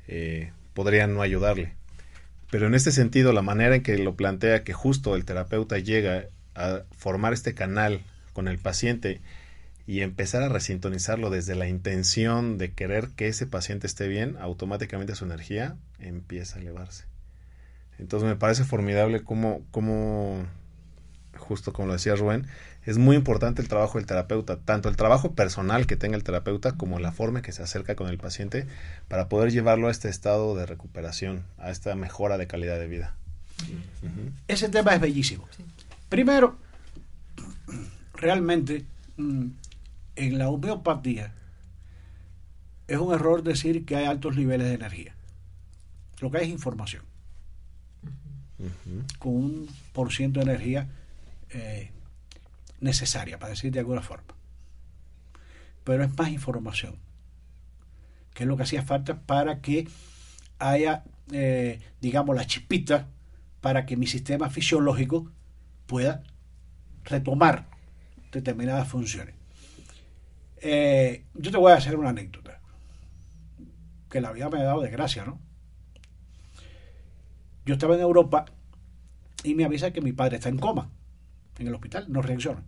[0.07, 1.73] eh, podrían no ayudarle.
[2.51, 6.25] Pero en este sentido, la manera en que lo plantea que justo el terapeuta llega
[6.53, 8.01] a formar este canal
[8.33, 9.21] con el paciente
[9.87, 15.15] y empezar a resintonizarlo desde la intención de querer que ese paciente esté bien, automáticamente
[15.15, 17.05] su energía empieza a elevarse.
[17.99, 20.45] Entonces me parece formidable cómo, cómo
[21.37, 22.47] justo como lo decía Rubén,
[22.85, 26.73] es muy importante el trabajo del terapeuta, tanto el trabajo personal que tenga el terapeuta
[26.73, 28.67] como la forma que se acerca con el paciente
[29.07, 33.15] para poder llevarlo a este estado de recuperación, a esta mejora de calidad de vida.
[34.47, 35.47] Ese tema es bellísimo.
[36.09, 36.57] Primero,
[38.13, 38.85] realmente
[39.17, 39.47] mm,
[40.15, 41.33] en la homeopatía
[42.87, 45.15] es un error decir que hay altos niveles de energía.
[46.19, 47.03] Lo que hay es información.
[49.19, 50.87] Con un por ciento de energía
[51.55, 51.91] eh,
[52.81, 54.35] necesaria, para decir de alguna forma.
[55.85, 56.97] Pero es más información,
[58.33, 59.87] que es lo que hacía falta para que
[60.59, 63.07] haya, eh, digamos, la chispita
[63.61, 65.31] para que mi sistema fisiológico
[65.85, 66.23] pueda
[67.05, 67.69] retomar
[68.33, 69.35] determinadas funciones.
[70.57, 72.59] Eh, yo te voy a hacer una anécdota,
[74.09, 75.39] que la vida me ha dado de gracia, ¿no?
[77.65, 78.43] Yo estaba en Europa
[79.43, 80.91] y me avisa que mi padre está en coma
[81.59, 82.63] en el hospital, no reacciona.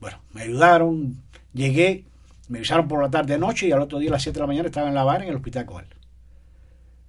[0.00, 1.22] Bueno, me ayudaron,
[1.52, 2.04] llegué,
[2.48, 4.46] me avisaron por la tarde noche y al otro día a las 7 de la
[4.46, 5.84] mañana estaba en la barra en el hospital con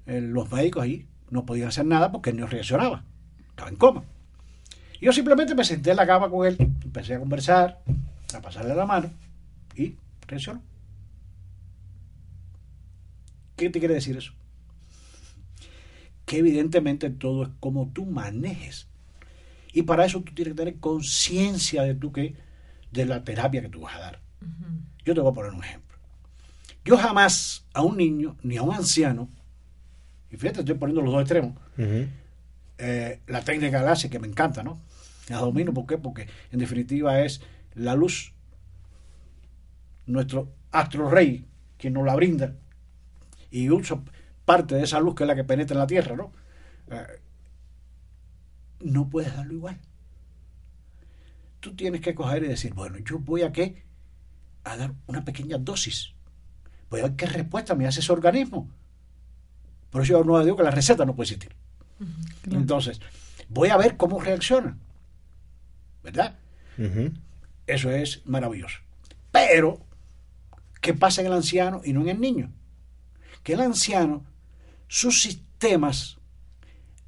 [0.05, 0.31] él.
[0.31, 3.03] los médicos ahí no podían hacer nada porque él no reaccionaba,
[3.49, 4.03] estaba en coma.
[5.01, 7.81] yo simplemente me senté en la cama con él, empecé a conversar,
[8.31, 9.09] a pasarle la mano
[9.75, 9.95] y
[10.27, 10.61] reaccionó.
[13.55, 14.33] ¿Qué te quiere decir eso?
[16.25, 18.87] Que evidentemente todo es como tú manejes
[19.73, 22.35] y para eso tú tienes que tener conciencia de tú que,
[22.91, 24.21] de la terapia que tú vas a dar.
[25.03, 25.97] Yo te voy a poner un ejemplo.
[26.85, 29.29] Yo jamás a un niño ni a un anciano,
[30.29, 31.57] y fíjate, estoy poniendo los dos extremos,
[32.77, 34.79] eh, la técnica láser que me encanta, ¿no?
[35.29, 35.97] La domino, ¿por qué?
[35.97, 37.41] Porque en definitiva es
[37.73, 38.33] la luz,
[40.05, 42.55] nuestro astro rey, quien nos la brinda,
[43.49, 44.03] y uso
[44.45, 46.31] parte de esa luz que es la que penetra en la tierra, ¿no?
[46.91, 47.19] Eh,
[48.83, 49.79] no puedes darlo igual.
[51.59, 53.83] Tú tienes que coger y decir, bueno, yo voy a qué?
[54.63, 56.13] A dar una pequeña dosis.
[56.89, 58.69] Voy a ver qué respuesta me hace ese organismo.
[59.89, 61.55] Por eso yo no digo que la receta no puede existir.
[62.51, 62.99] Entonces,
[63.49, 64.77] voy a ver cómo reacciona.
[66.03, 66.37] ¿Verdad?
[67.65, 68.79] Eso es maravilloso.
[69.31, 69.79] Pero,
[70.81, 72.51] ¿qué pasa en el anciano y no en el niño?
[73.41, 74.25] Que el anciano,
[74.87, 76.17] sus sistemas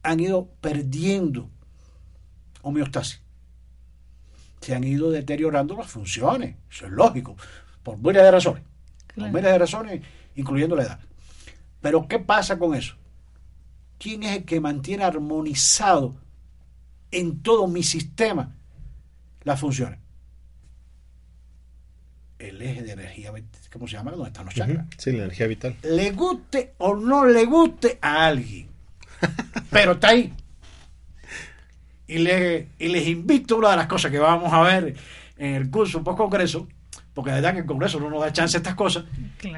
[0.01, 1.49] han ido perdiendo
[2.65, 3.21] homeostasis.
[4.59, 7.37] Se han ido deteriorando las funciones, eso es lógico,
[7.83, 8.63] por miles de razones,
[9.13, 10.01] por miles de razones,
[10.35, 10.99] incluyendo la edad.
[11.81, 12.95] Pero ¿qué pasa con eso?
[13.99, 16.15] ¿Quién es el que mantiene armonizado
[17.11, 18.55] en todo mi sistema
[19.43, 19.99] las funciones?
[22.39, 23.31] El eje de energía,
[23.71, 24.11] ¿cómo se llama?
[24.11, 24.87] ¿Dónde están los chakras?
[24.97, 25.75] Sí, la energía vital.
[25.83, 28.67] Le guste o no le guste a alguien,
[29.69, 30.33] pero está ahí
[32.07, 34.95] y, le, y les invito, una de las cosas que vamos a ver
[35.37, 36.67] en el curso post-congreso,
[37.13, 39.05] porque de verdad que el congreso no nos da chance a estas cosas,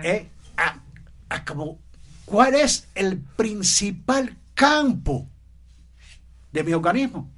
[0.03, 0.23] es
[0.57, 1.79] a, como,
[2.25, 5.27] ¿cuál es el principal campo
[6.51, 7.31] de mi organismo?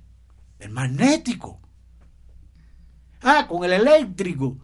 [0.59, 1.59] El magnético.
[3.21, 4.57] Ah, con el eléctrico.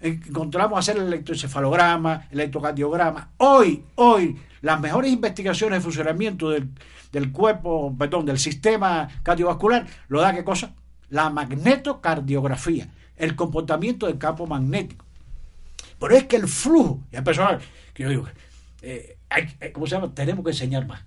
[0.00, 3.32] Encontramos hacer el electroencefalograma, el electrocardiograma.
[3.36, 6.70] Hoy, hoy, las mejores investigaciones de funcionamiento del,
[7.10, 10.74] del cuerpo, perdón, del sistema cardiovascular, lo da qué cosa?
[11.10, 15.04] La magnetocardiografía, el comportamiento del campo magnético.
[15.98, 18.24] Pero es que el flujo, y hay personas que yo digo,
[18.82, 19.18] eh,
[19.72, 20.14] ¿cómo se llama?
[20.14, 21.02] Tenemos que enseñar más.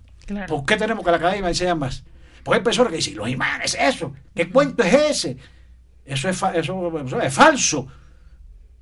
[0.48, 2.04] ¿Por qué tenemos que la academia enseñar más?
[2.42, 5.36] Porque hay personas que dicen, los imanes, eso, ¿qué cuento es ese?
[6.04, 7.88] Eso es, eso es falso.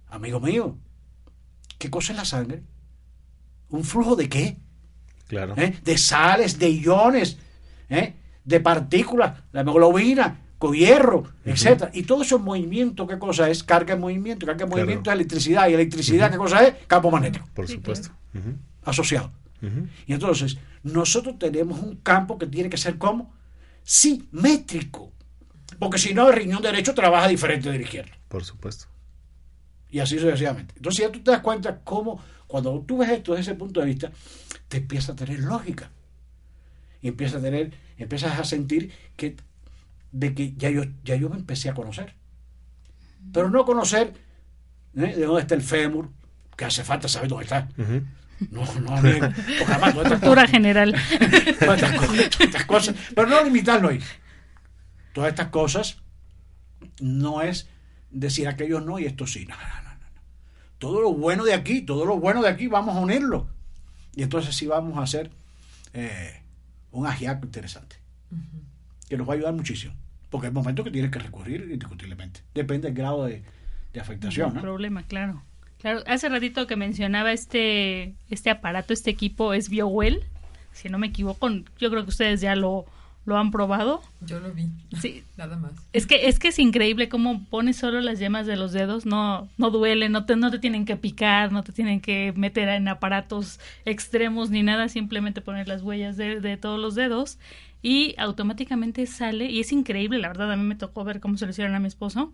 [0.09, 0.77] Amigo mío,
[1.79, 2.63] ¿qué cosa es la sangre?
[3.71, 4.59] ¿Un flujo de qué?
[5.31, 5.79] ¿Eh?
[5.83, 7.39] de sales, de iones,
[7.89, 8.15] ¿eh?
[8.45, 11.91] de partículas, la hemoglobina, con hierro, etcétera.
[11.93, 13.63] Y todo eso movimiento, ¿qué cosa es?
[13.63, 16.75] Carga en movimiento, carga en movimiento es electricidad, y electricidad, ¿qué cosa es?
[16.87, 17.49] Campo magnético.
[17.55, 18.11] Por supuesto.
[18.85, 19.33] Asociado.
[20.07, 23.33] Y entonces, nosotros tenemos un campo que tiene que ser como
[23.83, 25.13] simétrico.
[25.79, 28.13] Porque si no, el riñón derecho trabaja diferente del izquierdo.
[28.29, 28.87] Por supuesto.
[29.91, 30.75] Y así sucesivamente.
[30.77, 33.87] Entonces ya tú te das cuenta cómo, cuando tú ves esto desde ese punto de
[33.87, 34.11] vista,
[34.69, 35.91] te empieza a tener lógica.
[37.03, 39.37] Y empiezas a tener, empiezas a sentir que
[40.13, 42.15] de que ya yo, ya yo me empecé a conocer.
[43.33, 44.15] Pero no conocer
[44.97, 45.15] ¿eh?
[45.17, 46.11] de dónde está el fémur,
[46.57, 47.69] que hace falta saber dónde está.
[48.51, 49.21] No, no, bien.
[49.59, 50.95] Porque además, todas estas Cultura cosas- general.
[51.59, 54.01] todas estas cosas- todas estas cosas, pero no limitarlo ahí.
[55.13, 55.99] Todas estas cosas
[57.01, 57.69] no es
[58.11, 59.47] decir aquellos no y estos sí.
[59.47, 59.84] No, no.
[60.85, 63.49] Todo lo bueno de aquí, todo lo bueno de aquí, vamos a unirlo.
[64.15, 65.31] Y entonces sí vamos a hacer
[65.95, 66.43] eh,
[66.93, 67.97] un ajiaco interesante.
[69.09, 69.95] Que nos va a ayudar muchísimo.
[70.29, 72.41] Porque hay momentos que tienes que recurrir indiscutiblemente.
[72.55, 73.43] Depende del grado de,
[73.95, 74.51] de afectación.
[74.51, 74.61] Un ¿no?
[74.61, 75.43] problema, claro.
[75.81, 80.23] Claro, hace ratito que mencionaba este, este aparato, este equipo es BioWell.
[80.73, 82.85] Si no me equivoco, yo creo que ustedes ya lo,
[83.27, 84.03] lo han probado.
[84.21, 84.69] Yo lo vi,
[85.01, 85.73] Sí, nada más.
[85.93, 89.49] es que es que es increíble cómo pones solo las yemas de los dedos, no
[89.57, 92.89] no duele, no te no te tienen que picar, no te tienen que meter en
[92.89, 97.39] aparatos extremos ni nada, simplemente poner las huellas de, de todos los dedos
[97.83, 101.45] y automáticamente sale y es increíble, la verdad a mí me tocó ver cómo se
[101.47, 102.33] lo hicieron a mi esposo.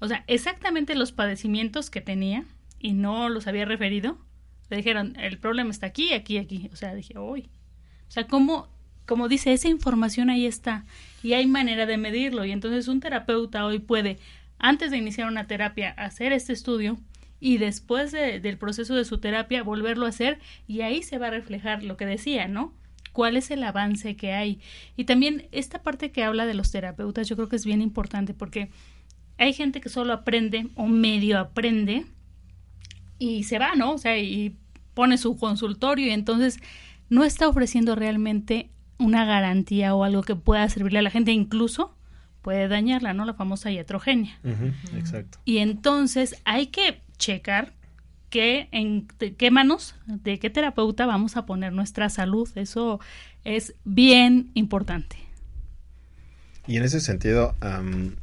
[0.00, 2.44] O sea, exactamente los padecimientos que tenía
[2.78, 4.16] y no los había referido.
[4.70, 6.70] Le dijeron, el problema está aquí, aquí, aquí.
[6.72, 7.50] O sea, dije, uy.
[8.08, 8.68] O sea, como,
[9.10, 10.84] como dice, esa información ahí está
[11.20, 12.44] y hay manera de medirlo.
[12.44, 14.18] Y entonces un terapeuta hoy puede,
[14.60, 16.96] antes de iniciar una terapia, hacer este estudio
[17.40, 21.26] y después de- del proceso de su terapia volverlo a hacer y ahí se va
[21.26, 22.72] a reflejar lo que decía, ¿no?
[23.12, 24.60] ¿Cuál es el avance que hay?
[24.96, 28.32] Y también esta parte que habla de los terapeutas yo creo que es bien importante
[28.32, 28.70] porque
[29.38, 32.06] hay gente que solo aprende o medio aprende
[33.18, 33.90] y se va, ¿no?
[33.94, 34.54] O sea, y
[34.94, 36.60] pone su consultorio y entonces
[37.08, 38.70] no está ofreciendo realmente
[39.00, 41.96] una garantía o algo que pueda servirle a la gente, incluso
[42.42, 43.24] puede dañarla, ¿no?
[43.24, 44.38] La famosa iatrogenia.
[44.94, 45.38] Exacto.
[45.44, 47.72] Y entonces hay que checar
[48.30, 52.48] qué, en de qué manos, de qué terapeuta vamos a poner nuestra salud.
[52.54, 53.00] Eso
[53.44, 55.16] es bien importante.
[56.66, 58.16] Y en ese sentido, am,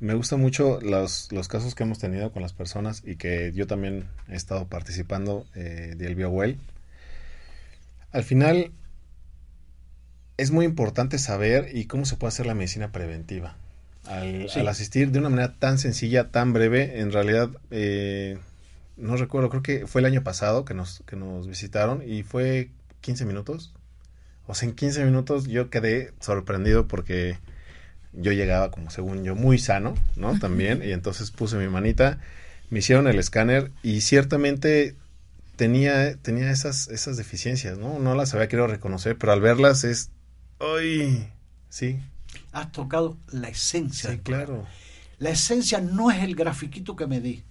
[0.00, 3.66] me gustan mucho los, los casos que hemos tenido con las personas y que yo
[3.66, 6.58] también he estado participando eh, del BioWell.
[8.12, 8.70] Al final,
[10.36, 13.56] es muy importante saber y cómo se puede hacer la medicina preventiva.
[14.06, 14.60] Al, Sí.
[14.60, 18.38] al asistir de una manera tan sencilla, tan breve, en realidad, eh,
[18.96, 22.70] no recuerdo, creo que fue el año pasado que nos, que nos visitaron y fue
[23.00, 23.72] 15 minutos.
[24.46, 27.38] O sea, en 15 minutos yo quedé sorprendido porque
[28.12, 30.38] yo llegaba como según yo muy sano, ¿no?
[30.38, 32.18] También, y entonces puse mi manita,
[32.70, 34.94] me hicieron el escáner y ciertamente
[35.56, 37.98] tenía, tenía esas, esas deficiencias, ¿no?
[37.98, 40.10] No las había querido reconocer, pero al verlas es,
[40.60, 41.28] ¡ay!
[41.68, 41.98] Sí,
[42.52, 44.10] Has tocado la esencia.
[44.10, 44.66] sí, claro.
[45.18, 47.42] La esencia no es el grafiquito que me di.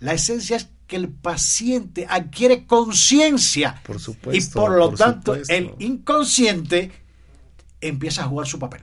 [0.00, 4.60] La esencia es que el paciente adquiere conciencia Por y supuesto.
[4.60, 5.54] por lo por tanto supuesto.
[5.54, 6.90] el inconsciente
[7.80, 8.82] empieza a jugar su papel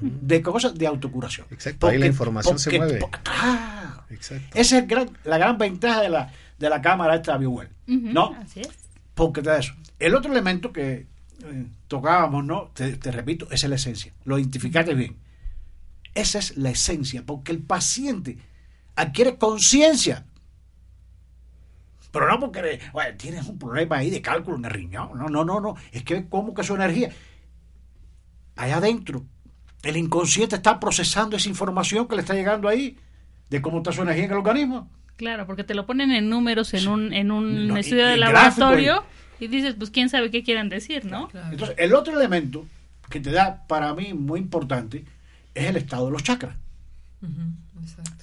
[0.00, 1.46] de cosas de autocuración.
[1.50, 2.98] Exacto, ahí la información se mueve.
[3.22, 4.02] claro.
[4.08, 4.58] Exacto.
[4.58, 7.68] Esa es el gran- la gran ventaja de la, de la cámara esta BioWell.
[7.88, 8.34] Ujú, ¿No?
[8.40, 8.68] Así es.
[9.14, 9.74] Porque te da eso.
[9.98, 11.06] El otro elemento que
[11.88, 12.70] tocábamos, ¿no?
[12.74, 14.12] Te, te repito, es la esencia.
[14.24, 15.16] Lo identificaste bien.
[16.14, 18.38] Esa es la esencia, porque el paciente
[18.94, 20.24] adquiere conciencia.
[22.10, 25.10] Pero no porque "Oye, tienes un problema ahí de cálculo en el riñón.
[25.18, 25.76] No, no, no, no.
[25.92, 27.10] Es que como que su energía.
[28.56, 29.26] Allá adentro,
[29.82, 32.96] el inconsciente está procesando esa información que le está llegando ahí
[33.50, 34.90] de cómo está su energía en el organismo.
[35.16, 38.16] Claro, porque te lo ponen en números en un, en un No, estudio y de
[38.16, 39.04] laboratorio
[39.40, 41.28] y dices, pues quién sabe qué quieran decir, ¿no?
[41.28, 41.52] Claro.
[41.52, 42.66] Entonces, el otro elemento
[43.10, 45.04] que te da para mí muy importante
[45.54, 46.56] es el estado de los chakras.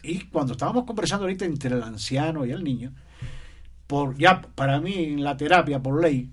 [0.04, 2.92] Y cuando estábamos conversando ahorita entre el anciano y el niño,
[3.88, 6.30] por ya para mí en la terapia por ley,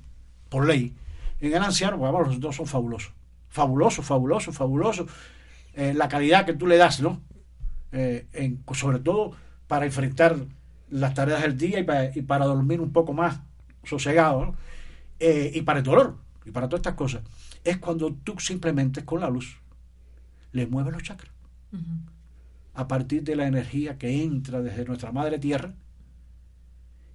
[0.49, 0.95] por ley,
[1.41, 3.13] en el anciano, vamos, los dos son fabulosos.
[3.49, 5.09] Fabulosos, fabulosos, fabulosos.
[5.75, 7.21] Eh, la calidad que tú le das, ¿no?
[7.93, 9.33] Eh, en- sobre todo
[9.67, 10.37] para enfrentar
[10.91, 13.41] las tareas del día y para, y para dormir un poco más
[13.85, 14.55] sosegado, ¿no?
[15.21, 17.23] Eh, y para el dolor, y para todas estas cosas.
[17.63, 19.59] Es cuando tú simplemente con la luz
[20.53, 21.33] le mueves los chakras
[22.75, 25.75] a partir de la energía que entra desde nuestra madre tierra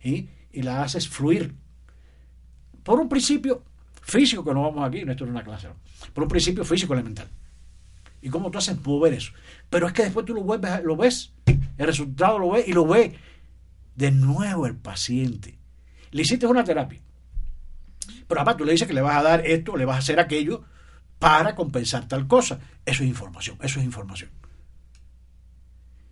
[0.01, 0.29] ¿sí?
[0.51, 1.55] y la haces fluir
[2.83, 3.63] por un principio
[4.01, 5.75] físico que no vamos aquí, no esto es una clase, ¿no?
[6.13, 7.27] por un principio físico elemental.
[8.21, 9.33] ¿Y cómo tú haces mover eso?
[9.69, 12.85] Pero es que después tú lo, vuelves, lo ves, el resultado lo ves y lo
[12.85, 13.15] ve
[13.95, 15.57] de nuevo el paciente.
[16.11, 17.01] Le hiciste una terapia.
[18.27, 20.19] Pero además tú le dices que le vas a dar esto, le vas a hacer
[20.19, 20.63] aquello
[21.19, 22.59] para compensar tal cosa.
[22.85, 24.29] Eso es información, eso es información.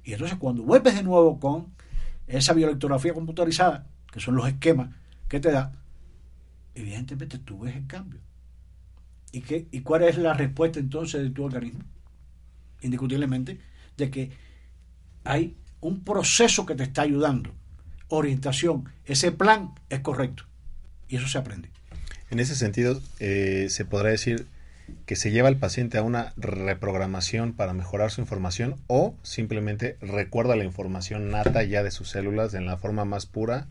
[0.03, 1.73] Y entonces cuando vuelves de nuevo con
[2.27, 4.89] esa bioelectrografía computarizada, que son los esquemas
[5.27, 5.73] que te da,
[6.75, 8.19] evidentemente tú ves el cambio.
[9.31, 11.83] ¿Y, qué, ¿Y cuál es la respuesta entonces de tu organismo?
[12.81, 13.59] Indiscutiblemente,
[13.97, 14.31] de que
[15.23, 17.51] hay un proceso que te está ayudando
[18.09, 20.45] orientación, ese plan es correcto.
[21.07, 21.71] Y eso se aprende.
[22.33, 24.47] En ese sentido, eh, se podrá decir
[25.05, 30.55] que se lleva al paciente a una reprogramación para mejorar su información o simplemente recuerda
[30.55, 33.67] la información nata ya de sus células en la forma más pura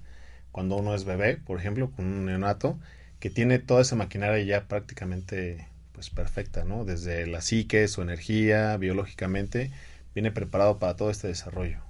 [0.52, 2.78] cuando uno es bebé, por ejemplo, con un neonato,
[3.18, 6.84] que tiene toda esa maquinaria ya prácticamente pues perfecta, ¿no?
[6.84, 9.72] Desde la psique, su energía, biológicamente,
[10.14, 11.80] viene preparado para todo este desarrollo.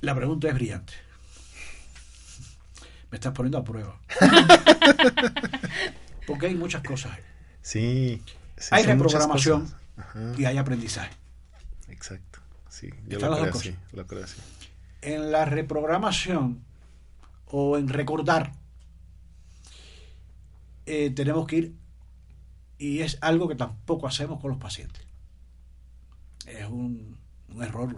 [0.00, 1.03] La pregunta es brillante.
[3.14, 3.96] Me estás poniendo a prueba.
[6.26, 7.16] Porque hay muchas cosas.
[7.62, 8.20] Sí.
[8.72, 9.72] hay reprogramación
[10.36, 11.12] y hay aprendizaje.
[11.86, 12.40] Exacto.
[12.68, 14.40] Sí, yo lo creo, así, lo creo así.
[15.00, 16.64] En la reprogramación
[17.46, 18.50] o en recordar,
[20.86, 21.76] eh, tenemos que ir,
[22.78, 25.06] y es algo que tampoco hacemos con los pacientes.
[26.46, 27.16] Es un,
[27.48, 27.94] un error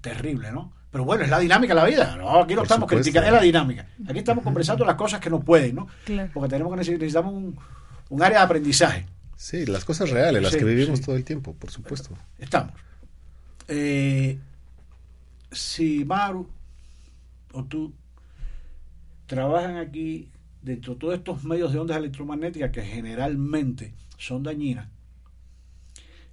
[0.00, 0.72] terrible, ¿no?
[0.90, 2.16] Pero bueno, es la dinámica de la vida.
[2.16, 3.86] No, aquí no estamos criticando, es la dinámica.
[4.08, 5.86] Aquí estamos conversando las cosas que no pueden, ¿no?
[6.32, 7.58] Porque tenemos que necesitamos un,
[8.08, 9.04] un, área de aprendizaje.
[9.36, 12.16] Sí, las cosas reales, las que vivimos todo el tiempo, por supuesto.
[12.38, 12.72] Estamos.
[13.68, 14.38] Eh,
[15.52, 16.48] si Maru
[17.52, 17.92] o tú
[19.26, 20.30] trabajan aquí
[20.62, 24.88] dentro de todos estos medios de ondas electromagnéticas que generalmente son dañinas,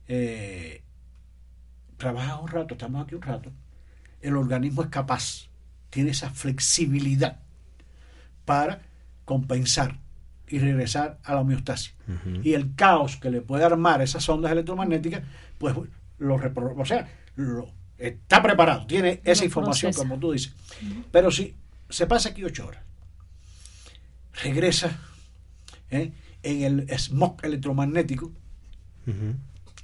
[0.07, 0.81] eh,
[1.97, 3.51] trabajan un rato, estamos aquí un rato,
[4.27, 5.47] el organismo es capaz,
[5.89, 7.39] tiene esa flexibilidad
[8.45, 8.81] para
[9.23, 9.99] compensar
[10.47, 11.93] y regresar a la homeostasis.
[12.43, 15.23] Y el caos que le puede armar esas ondas electromagnéticas,
[15.57, 15.75] pues
[16.19, 17.67] lo o sea, lo,
[17.97, 20.53] está preparado, tiene esa información, como tú dices.
[21.11, 21.55] Pero si
[21.89, 22.83] se pasa aquí ocho horas,
[24.43, 24.99] regresa
[25.89, 26.11] ¿eh?
[26.43, 28.31] en el smog electromagnético,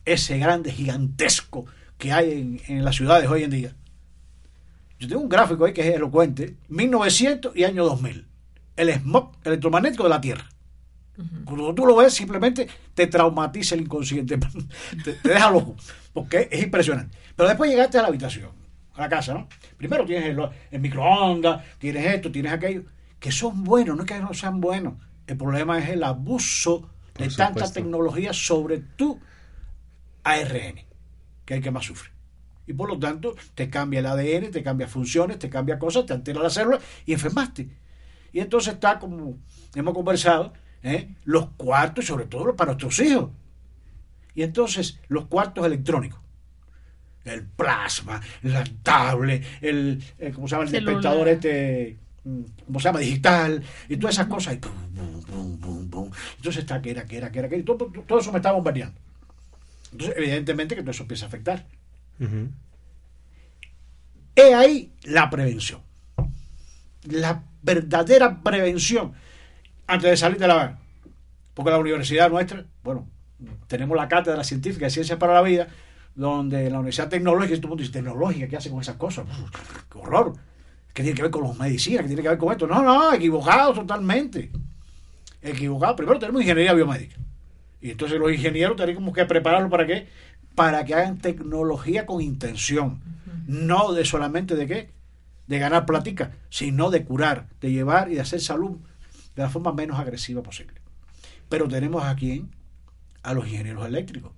[0.05, 1.65] ese grande, gigantesco
[1.97, 3.75] que hay en, en las ciudades hoy en día,
[5.01, 8.27] yo tengo un gráfico ahí que es elocuente, 1900 y año 2000.
[8.75, 10.47] El smog electromagnético de la Tierra.
[11.43, 14.37] Cuando tú lo ves, simplemente te traumatiza el inconsciente,
[15.03, 15.75] te, deja loco,
[16.13, 17.17] porque es impresionante.
[17.35, 18.51] Pero después llegaste a la habitación,
[18.93, 19.47] a la casa, ¿no?
[19.75, 20.37] Primero tienes
[20.69, 22.83] el, microondas, tienes esto, tienes aquello,
[23.19, 24.93] que son buenos, no es que no sean buenos.
[25.25, 29.19] El problema es el abuso de tanta tecnología sobre tu
[30.23, 30.75] ARN,
[31.45, 32.11] que es el que más sufre
[32.67, 36.13] y por lo tanto te cambia el ADN, te cambia funciones, te cambia cosas, te
[36.13, 37.69] altera la célula y enfermaste.
[38.33, 39.37] Y entonces está como
[39.75, 40.53] hemos conversado,
[40.83, 41.09] ¿eh?
[41.25, 43.29] los cuartos, sobre todo para nuestros hijos.
[44.33, 46.19] Y entonces los cuartos electrónicos.
[47.23, 50.65] El plasma, la tablet, el, eh, ¿cómo se llama?
[50.65, 52.99] El despertador este, mm, ¿cómo se llama?
[52.99, 54.55] Digital, y todas esas cosas.
[54.55, 54.59] Y
[56.37, 57.61] Entonces está que era, que era, que era, que era.
[57.61, 58.99] Y todo, todo eso me está bombardeando.
[59.91, 61.67] Entonces, evidentemente que todo eso empieza a afectar.
[64.35, 65.81] He ahí la prevención.
[67.03, 69.13] La verdadera prevención
[69.87, 70.79] antes de salir de la van.
[71.53, 73.07] Porque la universidad nuestra, bueno,
[73.67, 75.67] tenemos la cátedra científica de ciencias para la vida,
[76.15, 79.25] donde la universidad tecnológica, todo mundo dice, tecnológica, ¿qué hace con esas cosas?
[79.91, 80.33] ¡Qué horror!
[80.93, 82.01] ¿Qué tiene que ver con los medicinas?
[82.01, 82.67] ¿Qué tiene que ver con esto?
[82.67, 84.51] No, no, equivocados totalmente.
[85.41, 85.95] Equivocados.
[85.95, 87.15] Primero tenemos ingeniería biomédica.
[87.81, 90.07] Y entonces los ingenieros tenemos que prepararlo para qué?
[90.55, 93.01] Para que hagan tecnología con intención,
[93.47, 94.89] no de solamente de qué,
[95.47, 98.77] de ganar plática, sino de curar, de llevar y de hacer salud
[99.35, 100.75] de la forma menos agresiva posible.
[101.49, 102.45] Pero tenemos aquí
[103.23, 104.31] a los ingenieros eléctricos.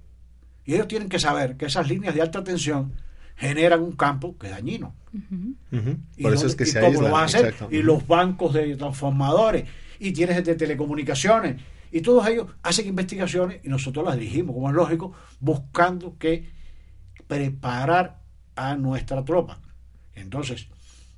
[0.65, 2.93] Y ellos tienen que saber que esas líneas de alta tensión
[3.35, 4.93] generan un campo que es dañino.
[6.15, 7.53] Y Por eso es que se cómo lo van a hacer.
[7.71, 9.65] Y los bancos de transformadores,
[9.99, 11.61] y tienes de telecomunicaciones,
[11.93, 16.49] y todos ellos hacen investigaciones y nosotros las dirigimos, como es lógico, buscando que
[17.27, 18.19] preparar
[18.55, 19.59] a nuestra tropa.
[20.15, 20.65] Entonces,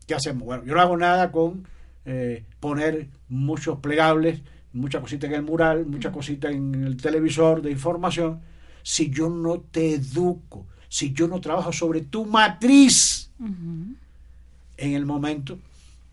[0.05, 0.43] ¿qué hacemos?
[0.43, 1.65] Bueno, yo no hago nada con
[2.03, 4.41] eh, poner muchos plegables,
[4.73, 8.41] mucha cosita en el mural, mucha cosita en el televisor de información,
[8.84, 13.97] si yo no te educo, si yo no trabajo sobre tu matriz en
[14.93, 15.57] el momento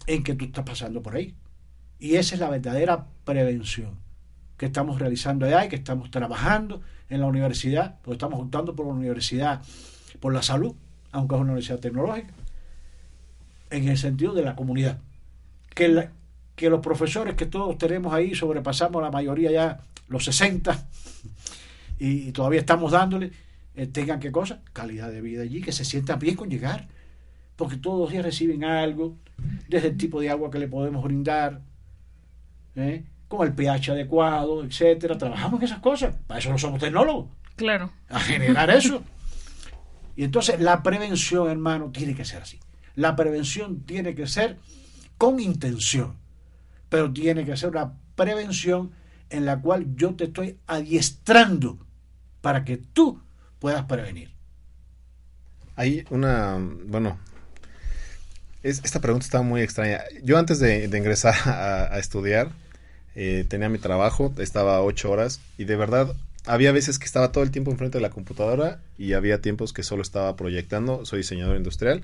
[0.06, 1.34] en que tú estás pasando por ahí.
[1.98, 4.00] Y esa es la verdadera prevención
[4.62, 8.86] que estamos realizando allá y que estamos trabajando en la universidad, porque estamos juntando por
[8.86, 9.60] la universidad,
[10.20, 10.72] por la salud,
[11.10, 12.32] aunque es una universidad tecnológica,
[13.70, 15.00] en el sentido de la comunidad.
[15.74, 20.86] Que, los profesores que todos tenemos ahí, sobrepasamos la mayoría ya los 60
[21.98, 23.32] y, todavía estamos dándole,
[23.74, 26.86] eh, tengan qué cosa, calidad de vida allí, que se sientan bien con llegar,
[27.56, 29.16] porque todos los días reciben algo,
[29.66, 31.62] desde el tipo de agua que le podemos brindar,
[32.76, 33.02] ¿eh?
[33.36, 35.16] Con el pH adecuado, etcétera.
[35.16, 36.14] Trabajamos en esas cosas.
[36.26, 37.30] Para eso no somos tecnólogos.
[37.56, 37.90] Claro.
[38.08, 39.02] A generar eso.
[40.16, 42.60] Y entonces la prevención, hermano, tiene que ser así.
[42.94, 44.58] La prevención tiene que ser
[45.16, 46.18] con intención,
[46.90, 48.92] pero tiene que ser una prevención
[49.30, 51.78] en la cual yo te estoy adiestrando
[52.42, 53.22] para que tú
[53.58, 54.34] puedas prevenir.
[55.74, 57.18] Hay una, bueno,
[58.62, 60.02] esta pregunta está muy extraña.
[60.22, 62.50] Yo antes de, ingresar a, estudiar,
[63.14, 66.14] eh, tenía mi trabajo, estaba ocho horas y de verdad
[66.46, 69.82] había veces que estaba todo el tiempo enfrente de la computadora y había tiempos que
[69.82, 72.02] solo estaba proyectando, soy diseñador industrial,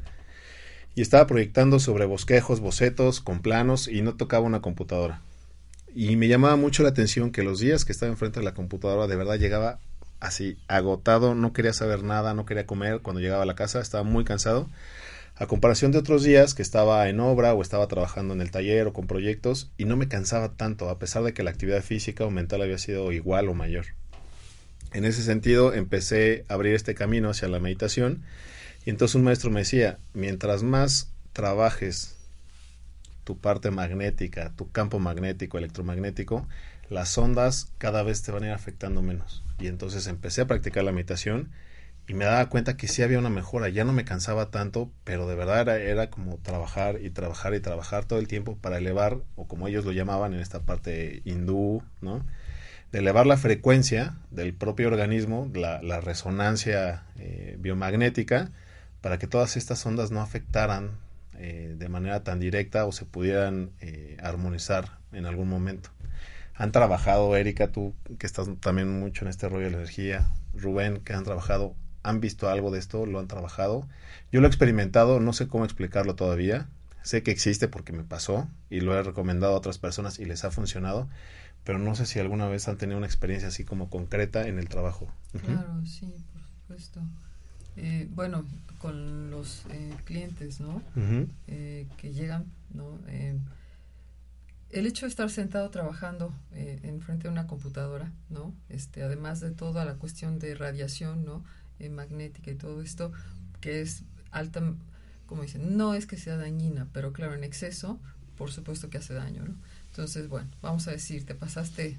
[0.95, 5.23] y estaba proyectando sobre bosquejos, bocetos, con planos y no tocaba una computadora.
[5.95, 9.07] Y me llamaba mucho la atención que los días que estaba enfrente de la computadora
[9.07, 9.79] de verdad llegaba
[10.21, 14.05] así agotado, no quería saber nada, no quería comer cuando llegaba a la casa, estaba
[14.05, 14.69] muy cansado.
[15.41, 18.89] A comparación de otros días que estaba en obra o estaba trabajando en el taller
[18.89, 22.24] o con proyectos y no me cansaba tanto, a pesar de que la actividad física
[22.24, 23.86] o mental había sido igual o mayor.
[24.93, 28.24] En ese sentido, empecé a abrir este camino hacia la meditación
[28.84, 32.16] y entonces un maestro me decía, mientras más trabajes
[33.22, 36.49] tu parte magnética, tu campo magnético, electromagnético,
[36.91, 39.45] las ondas cada vez te van a ir afectando menos.
[39.61, 41.51] Y entonces empecé a practicar la meditación
[42.09, 45.29] y me daba cuenta que sí había una mejora, ya no me cansaba tanto, pero
[45.29, 49.47] de verdad era, como trabajar y trabajar y trabajar todo el tiempo para elevar, o
[49.47, 52.25] como ellos lo llamaban en esta parte hindú, ¿no?
[52.93, 58.51] de elevar la frecuencia del propio organismo, la, la resonancia eh, biomagnética,
[59.03, 60.93] para que todas estas ondas no afectaran
[61.41, 65.91] eh, de manera tan directa o se pudieran eh, armonizar en algún momento.
[66.55, 71.01] Han trabajado, Erika, tú que estás también mucho en este rollo de la energía, Rubén,
[71.05, 71.77] que han trabajado,
[72.09, 73.87] han visto algo de esto, lo han trabajado.
[74.33, 76.69] Yo lo he experimentado, no sé cómo explicarlo todavía,
[77.03, 80.45] sé que existe porque me pasó y lo he recomendado a otras personas y les
[80.45, 81.09] ha funcionado,
[81.65, 84.69] pero no sé si alguna vez han tenido una experiencia así como concreta en el
[84.69, 85.09] trabajo.
[85.45, 87.01] Claro, sí, por supuesto.
[87.77, 88.45] Eh, bueno,
[88.79, 90.83] con los eh, clientes, ¿no?
[91.47, 92.99] Eh, que llegan, ¿no?
[94.71, 98.53] el hecho de estar sentado trabajando en frente de una computadora, ¿no?
[98.69, 101.43] Este, además de toda la cuestión de radiación, ¿no?
[101.91, 103.12] Magnética y todo esto,
[103.61, 104.62] que es alta,
[105.26, 108.01] como dicen, no es que sea dañina, pero claro, en exceso,
[108.37, 109.55] por supuesto que hace daño, ¿no?
[109.91, 111.99] Entonces, bueno, vamos a decir, te pasaste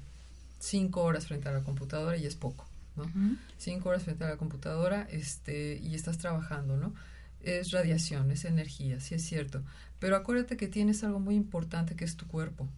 [0.58, 2.66] cinco horas frente a la computadora y es poco,
[2.96, 3.10] ¿no?
[3.58, 6.94] Cinco horas frente a la computadora este, y estás trabajando, ¿no?
[7.42, 9.62] Es radiación, es energía, sí es cierto.
[9.98, 12.68] Pero acuérdate que tienes algo muy importante que es tu cuerpo,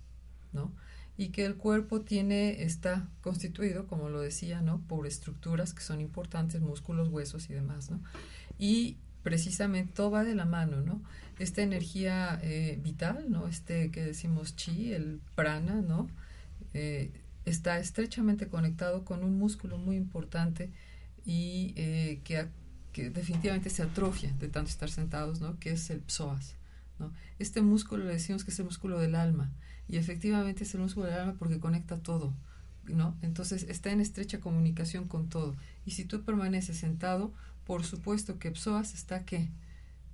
[0.52, 0.72] ¿no?
[1.16, 4.80] Y que el cuerpo tiene, está constituido, como lo decía, ¿no?
[4.88, 8.00] Por estructuras que son importantes, músculos, huesos y demás, ¿no?
[8.58, 11.02] Y precisamente todo va de la mano, ¿no?
[11.38, 13.48] esta energía eh, vital, ¿no?
[13.48, 16.08] Este que decimos chi, el prana, ¿no?
[16.74, 17.10] Eh,
[17.44, 20.70] está estrechamente conectado con un músculo muy importante
[21.24, 22.46] y eh, que,
[22.92, 25.58] que, definitivamente se atrofia de tanto estar sentados, ¿no?
[25.58, 26.54] Que es el psoas,
[27.02, 27.12] ¿no?
[27.38, 29.50] Este músculo le decimos que es el músculo del alma
[29.88, 32.32] y efectivamente es el músculo del alma porque conecta todo,
[32.84, 33.16] ¿no?
[33.22, 37.32] Entonces está en estrecha comunicación con todo y si tú permaneces sentado,
[37.66, 39.48] por supuesto que psoas está que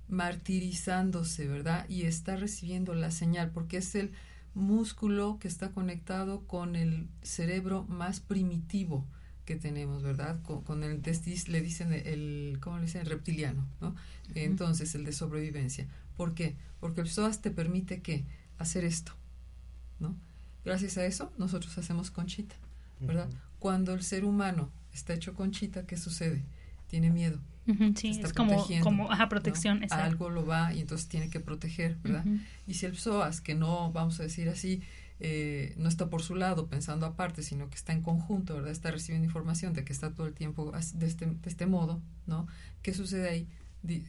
[0.07, 1.85] martirizándose, ¿verdad?
[1.87, 4.11] Y está recibiendo la señal, porque es el
[4.55, 9.05] músculo que está conectado con el cerebro más primitivo
[9.45, 10.41] que tenemos, ¿verdad?
[10.43, 13.01] Con, el testis le dicen el, ¿cómo le dicen?
[13.01, 13.95] El reptiliano, ¿no?
[14.35, 15.87] Entonces, el de sobrevivencia.
[16.15, 16.55] ¿Por qué?
[16.79, 18.25] Porque el psoas te permite que
[18.57, 19.13] hacer esto,
[19.99, 20.15] ¿no?
[20.65, 22.55] Gracias a eso, nosotros hacemos conchita,
[22.99, 23.29] ¿verdad?
[23.59, 26.43] Cuando el ser humano está hecho conchita, ¿qué sucede?
[26.87, 27.39] Tiene miedo,
[27.95, 29.81] sí, es como, como ajá, protección.
[29.91, 32.25] Algo lo va y entonces tiene que proteger, ¿verdad?
[32.67, 34.81] Y si el psoas, que no, vamos a decir así,
[35.19, 38.71] eh, no está por su lado pensando aparte, sino que está en conjunto, ¿verdad?
[38.71, 42.47] Está recibiendo información de que está todo el tiempo de este, de este modo, ¿no?
[42.81, 43.47] ¿Qué sucede ahí?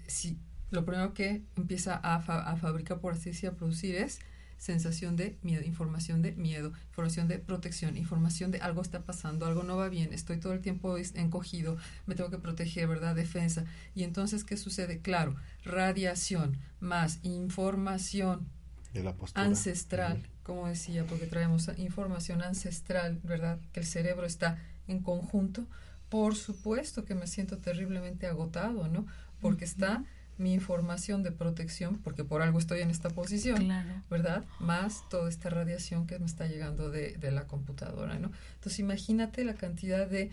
[0.09, 0.37] si,
[0.71, 4.21] lo primero que empieza a, a fabricar, por así decir, a producir es
[4.61, 9.62] sensación de miedo, información de miedo, información de protección, información de algo está pasando, algo
[9.62, 13.16] no va bien, estoy todo el tiempo encogido, me tengo que proteger, ¿verdad?
[13.16, 13.64] Defensa.
[13.95, 15.01] Y entonces, ¿qué sucede?
[15.01, 18.49] Claro, radiación más información
[19.33, 23.59] ancestral, como decía, porque traemos información ancestral, ¿verdad?
[23.73, 24.59] Que el cerebro está
[24.89, 25.64] en conjunto.
[26.11, 29.07] Por supuesto que me siento terriblemente agotado, ¿no?
[29.41, 30.05] Porque está
[30.41, 33.68] mi información de protección, porque por algo estoy en esta posición,
[34.09, 34.45] ¿verdad?
[34.59, 38.32] Más toda esta radiación que me está llegando de, de, la computadora, ¿no?
[38.55, 40.30] Entonces imagínate la cantidad de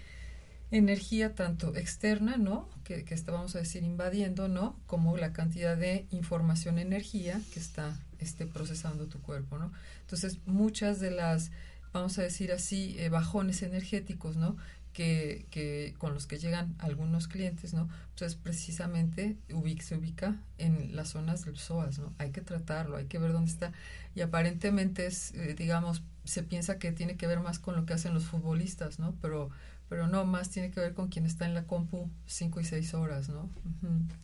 [0.72, 2.70] energía tanto externa, ¿no?
[2.84, 4.80] Que, que está, vamos a decir, invadiendo, ¿no?
[4.86, 9.72] Como la cantidad de información, energía que está este, procesando tu cuerpo, ¿no?
[10.02, 11.52] Entonces muchas de las,
[11.94, 14.58] vamos a decir así, eh, bajones energéticos, ¿no?
[14.98, 17.88] Que, que con los que llegan algunos clientes, ¿no?
[18.18, 22.16] Pues precisamente ubica, se ubica en las zonas del psoas, ¿no?
[22.18, 23.74] Hay que tratarlo, hay que ver dónde está.
[24.16, 27.94] Y aparentemente es, eh, digamos, se piensa que tiene que ver más con lo que
[27.94, 29.14] hacen los futbolistas, ¿no?
[29.22, 29.52] Pero,
[29.88, 32.96] pero no, más tiene que ver con quien está en la compu cinco y seis
[32.96, 33.52] horas, ¿no?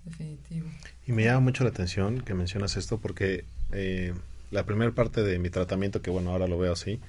[0.06, 0.68] definitivo.
[1.06, 4.16] Y me llama mucho la atención que mencionas esto porque eh,
[4.50, 7.00] la primera parte de mi tratamiento, que bueno, ahora lo veo así,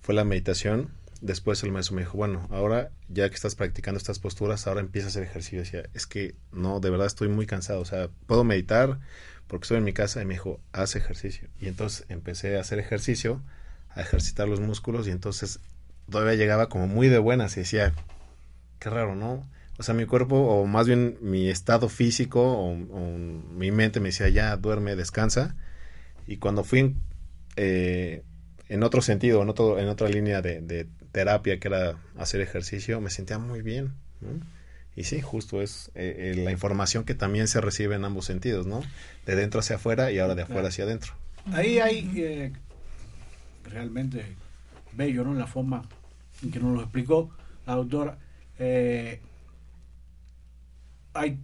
[0.00, 0.88] fue la meditación
[1.24, 5.08] después el maestro me dijo, bueno, ahora ya que estás practicando estas posturas, ahora empieza
[5.08, 5.60] a hacer ejercicio.
[5.60, 9.00] decía, es que no, de verdad estoy muy cansado, o sea, puedo meditar
[9.46, 11.48] porque estoy en mi casa y me dijo, haz ejercicio.
[11.60, 13.40] Y entonces empecé a hacer ejercicio,
[13.88, 15.60] a ejercitar los músculos y entonces
[16.10, 17.94] todavía llegaba como muy de buenas y decía,
[18.78, 19.48] qué raro, ¿no?
[19.78, 24.28] O sea, mi cuerpo, o más bien mi estado físico, o, mi mente me decía,
[24.28, 25.56] ya, duerme, descansa.
[26.26, 26.94] Y cuando fui
[27.56, 28.22] eh,
[28.68, 33.08] en otro sentido, en, otro, en otra línea de, terapia, que era hacer ejercicio, me
[33.08, 33.94] sentía muy bien.
[34.96, 38.66] Y sí, justo es eh, eh, la información que también se recibe en ambos sentidos,
[38.66, 38.82] ¿no?
[39.24, 41.14] De dentro hacia afuera y ahora de afuera hacia adentro.
[41.52, 42.52] Ahí hay eh,
[43.70, 44.24] realmente
[44.92, 45.34] bello, ¿no?
[45.34, 45.82] La forma
[46.42, 47.30] en que nos lo explicó
[47.64, 48.18] la doctora.
[51.14, 51.38] hay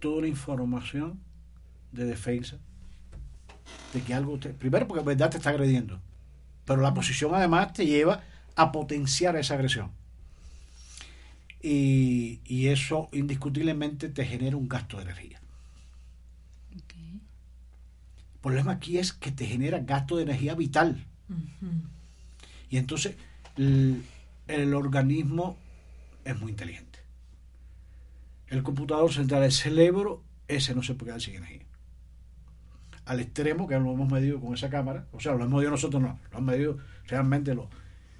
[0.00, 1.20] toda una información
[1.92, 2.56] de defensa
[3.92, 6.00] de que algo te, primero porque verdad te está agrediendo
[6.64, 8.22] pero la posición además te lleva
[8.56, 9.90] a potenciar esa agresión.
[11.62, 15.40] Y, eso indiscutiblemente te genera un gasto de energía.
[16.70, 21.06] El problema aquí es que te genera gasto de energía vital.
[22.68, 23.16] Y entonces
[23.56, 25.56] el, organismo
[26.24, 26.98] es muy inteligente.
[28.48, 31.64] El computador central, el cerebro, ese no se puede quedar sin energía
[33.06, 36.00] al extremo que lo hemos medido con esa cámara, o sea, lo hemos medido nosotros
[36.00, 37.66] no, lo han medido realmente los,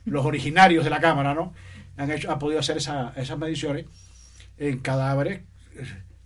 [0.05, 1.52] los originarios de la cámara, ¿no?
[1.96, 3.86] Han, hecho, han podido hacer esas mediciones
[4.59, 5.42] en cadáveres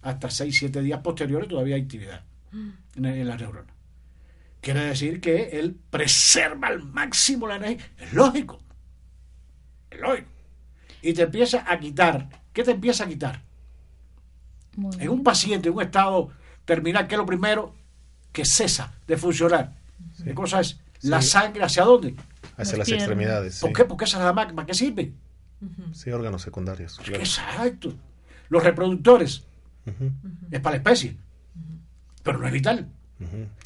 [0.03, 2.23] hasta 6-7 días posteriores todavía hay actividad
[2.97, 3.73] en, la neurona.
[4.61, 7.87] Quiere decir que él preserva al máximo la energía.
[7.99, 8.61] Es lógico.
[9.91, 10.29] Es lógico.
[11.03, 12.29] Y te empieza a quitar.
[12.53, 13.43] ¿Qué te empieza a quitar?
[15.01, 16.31] en un paciente, en un estado
[16.65, 17.75] terminal, ¿qué es lo primero?
[18.33, 19.75] que cesa de funcionar.
[20.23, 20.79] ¿Qué cosa es?
[21.03, 22.15] La sangre hacia dónde?
[22.59, 23.61] Hacia las, extremidades.
[23.61, 23.85] ¿Por qué?
[23.85, 24.57] Porque esa es la máquina.
[24.57, 25.13] ¿Para qué sirve?
[25.93, 27.01] Sí, órganos secundarios.
[27.07, 27.95] Exacto.
[28.49, 29.45] Los reproductores.
[30.51, 31.17] Es para la especie.
[32.23, 32.89] Pero no es vital.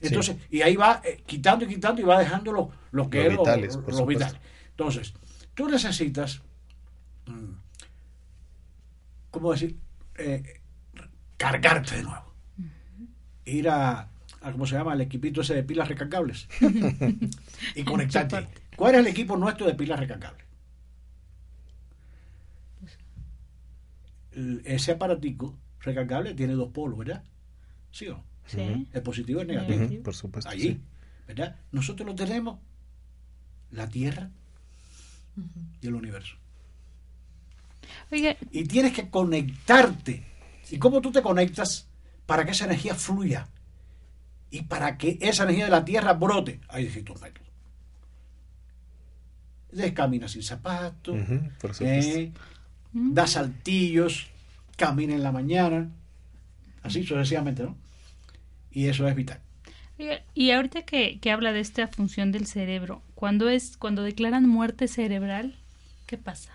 [0.00, 3.36] Entonces, y ahí va eh, quitando y quitando y va dejando lo, lo que es
[3.36, 4.38] vitales, lo, vital.
[4.70, 5.12] Entonces,
[5.54, 6.40] tú necesitas,
[7.26, 7.52] mm,
[9.30, 9.78] ¿cómo decir?
[10.16, 10.60] Eh,
[11.36, 12.32] cargarte de nuevo.
[13.44, 14.08] Ir a,
[14.40, 14.94] ¿cómo se llama?
[14.94, 16.48] El equipito ese de pilas recargables.
[17.74, 18.48] y conectarte.
[18.82, 20.44] ¿Cuál es el equipo nuestro de pilas recargables?
[24.64, 27.22] Ese aparatico recargable tiene dos polos, ¿verdad?
[27.92, 28.24] ¿Sí o no?
[28.44, 28.88] Sí.
[28.92, 30.02] El positivo y el negativo.
[30.02, 30.50] por supuesto.
[30.50, 30.80] Allí,
[31.28, 31.60] ¿verdad?
[31.70, 32.58] Nosotros lo tenemos,
[33.70, 34.32] la Tierra
[35.80, 36.34] y el universo.
[38.10, 40.26] Y tienes que conectarte.
[40.72, 41.88] ¿Y cómo tú te conectas
[42.26, 43.46] para que esa energía fluya?
[44.50, 47.51] Y para que esa energía de la tierra brote, hay distintos métodos.
[49.72, 51.16] Descamina sin zapatos,
[51.80, 52.30] eh,
[52.92, 54.28] da saltillos,
[54.76, 55.90] camina en la mañana,
[56.82, 57.76] así sucesivamente, ¿no?
[58.70, 59.40] Y eso es vital.
[60.34, 64.88] Y ahorita que, que, habla de esta función del cerebro, cuando es cuando declaran muerte
[64.88, 65.54] cerebral,
[66.06, 66.52] ¿qué pasa?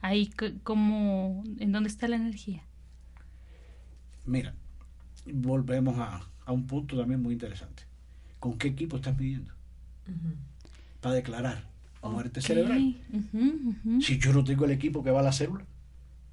[0.00, 0.30] Ahí
[0.62, 2.62] cómo en dónde está la energía.
[4.24, 4.54] Mira,
[5.26, 7.82] volvemos a, a un punto también muy interesante.
[8.40, 9.52] ¿Con qué equipo estás midiendo?
[11.00, 11.64] Para declarar
[12.02, 12.96] muerte cerebral.
[14.00, 15.64] Si yo no tengo el equipo que va a la célula,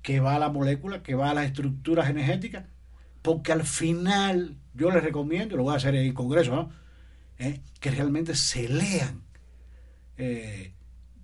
[0.02, 2.66] que va a la molécula, que va a las estructuras energéticas,
[3.22, 6.70] porque al final yo les recomiendo, lo voy a hacer en el Congreso,
[7.38, 7.60] ¿Eh?
[7.82, 9.22] que realmente se lean
[10.18, 10.74] eh,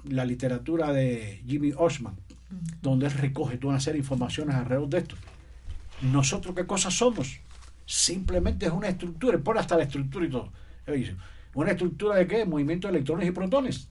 [0.03, 2.15] la literatura de Jimmy Osman,
[2.81, 5.15] donde él recoge toda una serie de informaciones alrededor de esto.
[6.01, 7.39] ¿Nosotros qué cosas somos?
[7.91, 10.51] simplemente es una estructura, pone hasta la estructura y todo.
[11.53, 12.45] ¿Una estructura de qué?
[12.45, 13.89] Movimiento de electrones y protones.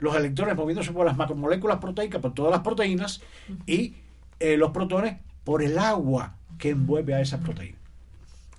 [0.00, 3.22] Los electrones moviéndose por las macromoléculas proteicas, por todas las proteínas,
[3.66, 3.94] y
[4.40, 7.80] eh, los protones por el agua que envuelve a esas proteínas.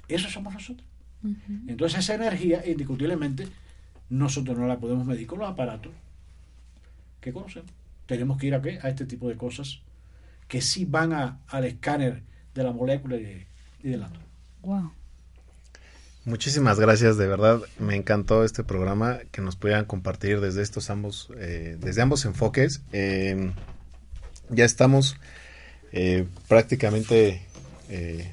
[0.08, 0.88] Eso somos nosotros.
[1.68, 3.48] Entonces esa energía, indiscutiblemente,
[4.10, 5.92] nosotros no la podemos medir con los aparatos
[7.20, 7.72] que conocemos.
[8.08, 8.80] Tenemos que ir a, qué?
[8.82, 9.82] a este tipo de cosas
[10.48, 12.24] que sí van a, al escáner
[12.54, 13.46] de la molécula y,
[13.84, 14.26] y del átomo.
[14.64, 14.92] Wow.
[16.24, 21.30] Muchísimas gracias, de verdad me encantó este programa que nos pudieran compartir desde estos ambos,
[21.40, 22.82] eh, desde ambos enfoques.
[22.92, 23.54] Em,
[24.50, 25.18] ya estamos
[25.94, 27.42] eh, prácticamente
[27.90, 28.32] eh,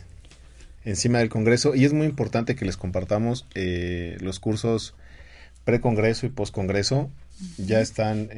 [0.85, 4.95] encima del Congreso y es muy importante que les compartamos eh, los cursos
[5.65, 7.11] pre-Congreso y post-Congreso.
[7.57, 8.31] Ya están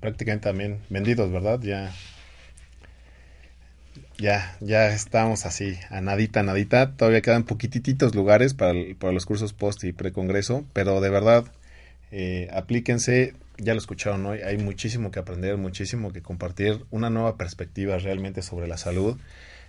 [0.00, 1.58] prácticamente también vendidos, ¿verdad?
[1.62, 1.90] Ya,
[4.18, 6.92] ya, ya estamos así, a nadita, nadita.
[6.96, 11.44] Todavía quedan poquititos lugares para, los cursos post y pre-Congreso, pero de verdad,
[12.52, 17.98] aplíquense ya lo escucharon hoy, hay muchísimo que aprender, muchísimo que compartir, una nueva perspectiva
[17.98, 19.18] realmente sobre la salud,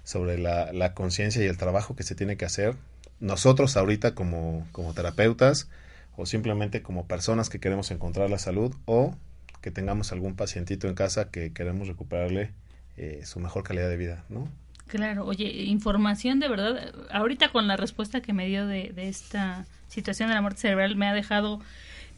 [0.03, 2.75] sobre la, conciencia y el trabajo que se tiene que hacer.
[3.19, 5.69] Nosotros ahorita como, como terapeutas
[6.15, 9.15] o simplemente como personas que queremos encontrar la salud o
[9.61, 12.51] que tengamos algún pacientito en casa que queremos recuperarle
[12.97, 14.47] eh, su mejor calidad de vida, ¿no?
[14.87, 19.65] Claro, oye, información de verdad, ahorita con la respuesta que me dio de, de esta
[19.87, 21.61] situación de la muerte cerebral me ha dejado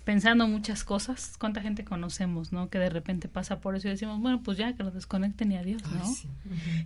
[0.06, 2.70] pensando muchas cosas, cuánta gente conocemos, ¿no?
[2.70, 5.58] Que de repente pasa por eso y decimos, bueno, pues ya, que lo desconecten y
[5.58, 6.06] adiós, ¿no?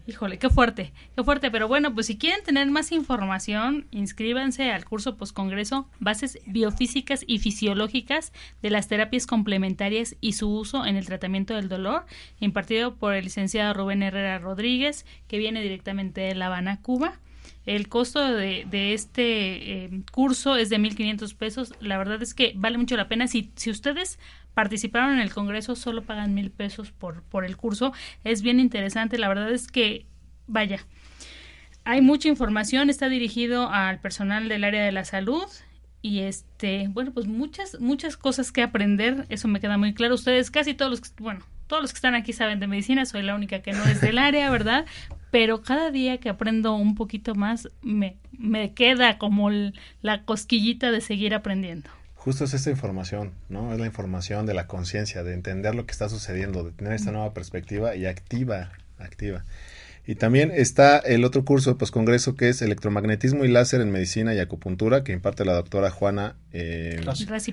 [0.07, 4.85] Híjole, qué fuerte, qué fuerte, pero bueno, pues si quieren tener más información, inscríbanse al
[4.85, 11.05] curso postcongreso Bases Biofísicas y Fisiológicas de las Terapias Complementarias y su uso en el
[11.05, 12.05] tratamiento del dolor,
[12.39, 17.19] impartido por el licenciado Rubén Herrera Rodríguez, que viene directamente de La Habana, Cuba.
[17.69, 21.73] El costo de, este eh, curso es de 1.500 pesos.
[21.79, 23.27] La verdad es que vale mucho la pena.
[23.27, 24.17] Si, si ustedes
[24.55, 27.93] participaron en el Congreso, solo pagan mil pesos por, por el curso.
[28.23, 29.19] Es bien interesante.
[29.19, 30.07] La verdad es que,
[30.47, 30.79] vaya,
[31.83, 32.89] hay mucha información.
[32.89, 35.45] Está dirigido al personal del área de la salud
[36.01, 40.49] y este bueno pues muchas muchas cosas que aprender eso me queda muy claro ustedes
[40.49, 43.61] casi todos los bueno todos los que están aquí saben de medicina soy la única
[43.61, 44.85] que no es del área verdad
[45.31, 49.49] pero cada día que aprendo un poquito más me, me queda como
[50.01, 51.89] la cosquillita de seguir aprendiendo.
[52.15, 53.71] Justo es esta información, ¿no?
[53.73, 57.11] Es la información de la conciencia, de entender lo que está sucediendo, de tener esta
[57.11, 59.45] nueva perspectiva y activa, activa.
[60.05, 64.33] Y también está el otro curso pues congreso que es electromagnetismo y láser en medicina
[64.33, 66.99] y acupuntura que imparte la doctora Juana eh,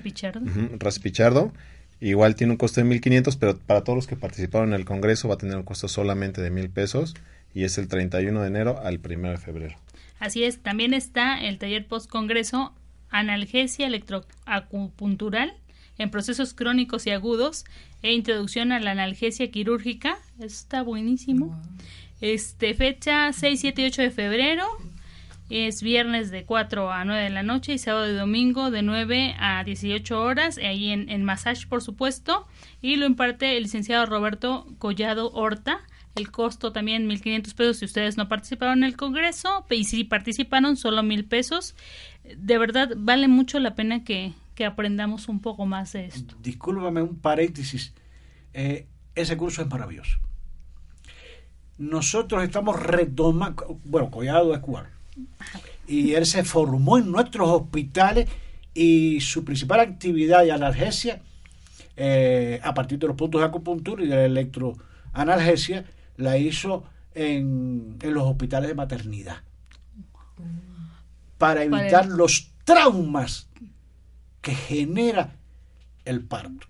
[0.01, 0.41] Pichardo.
[1.01, 1.53] Pichardo.
[1.99, 5.27] Igual tiene un costo de 1.500, pero para todos los que participaron en el congreso
[5.27, 7.15] va a tener un costo solamente de mil pesos
[7.53, 9.75] y es el 31 de enero al 1 de febrero.
[10.19, 12.73] Así es, también está el taller post-congreso
[13.09, 15.53] Analgesia Electroacupuntural
[15.97, 17.65] en procesos crónicos y agudos
[18.03, 20.17] e introducción a la analgesia quirúrgica.
[20.39, 21.59] está buenísimo.
[22.21, 24.65] Este, fecha 6, 7 y 8 de febrero.
[25.49, 29.35] Es viernes de 4 a 9 de la noche y sábado y domingo de 9
[29.39, 32.47] a 18 horas, ahí en, en Massage, por supuesto.
[32.81, 35.81] Y lo imparte el licenciado Roberto Collado Horta
[36.17, 40.75] el costo también 1.500 pesos si ustedes no participaron en el Congreso y si participaron
[40.75, 41.75] solo 1.000 pesos.
[42.35, 44.33] De verdad vale mucho la pena que,
[44.65, 46.35] aprendamos un poco más de esto.
[46.41, 47.93] Discúlpame un paréntesis.
[48.53, 50.17] Eh, ese curso es maravilloso.
[51.77, 54.89] Nosotros estamos retomando, bueno, Collado es cubano.
[55.87, 58.27] Y él se formó en nuestros hospitales
[58.73, 61.21] y su principal actividad y analgesia,
[61.95, 65.85] eh, a partir de los puntos de acupuntura y de la electroanalgesia,
[66.17, 66.83] la hizo
[67.15, 69.37] en, los hospitales de maternidad
[71.37, 73.47] para evitar los traumas
[74.41, 75.35] que genera
[76.05, 76.67] el parto.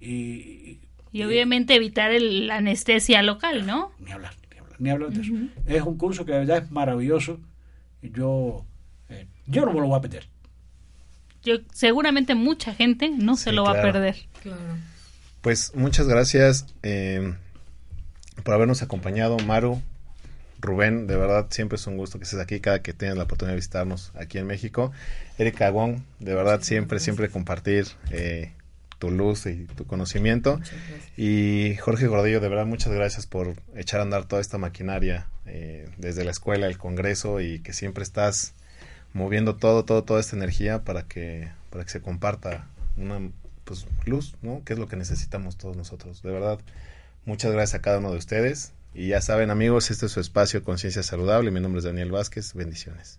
[0.00, 0.80] y,
[1.14, 3.92] obviamente evitar la anestesia local, ¿no?
[3.98, 4.34] Ni hablar,
[4.78, 5.32] ni hablar, de eso.
[5.66, 7.40] Es un curso que de verdad es maravilloso.
[8.02, 8.64] Yo,
[9.08, 10.26] eh, yo no me lo voy a perder.
[11.42, 14.16] Yo, seguramente mucha gente no se lo va a perder.
[15.40, 16.66] Pues muchas gracias.
[16.82, 17.34] Eh,
[18.42, 19.80] por habernos acompañado, Maru,
[20.60, 23.52] Rubén, de verdad siempre es un gusto que estés aquí cada que tengas la oportunidad
[23.52, 24.92] de visitarnos aquí en México.
[25.38, 28.52] Erika Agón, de verdad siempre, siempre compartir eh,
[28.98, 30.60] tu luz y tu conocimiento.
[31.16, 35.88] Y Jorge Gordillo, de verdad muchas gracias por echar a andar toda esta maquinaria eh,
[35.96, 38.54] desde la escuela, el Congreso y que siempre estás
[39.12, 43.30] moviendo todo, todo, toda esta energía para que, para que se comparta una
[43.64, 44.62] pues, luz, ¿no?
[44.64, 46.22] Que es lo que necesitamos todos nosotros.
[46.22, 46.58] De verdad,
[47.28, 48.72] Muchas gracias a cada uno de ustedes.
[48.94, 51.50] Y ya saben amigos, este es su espacio Conciencia Saludable.
[51.50, 52.54] Mi nombre es Daniel Vázquez.
[52.54, 53.18] Bendiciones.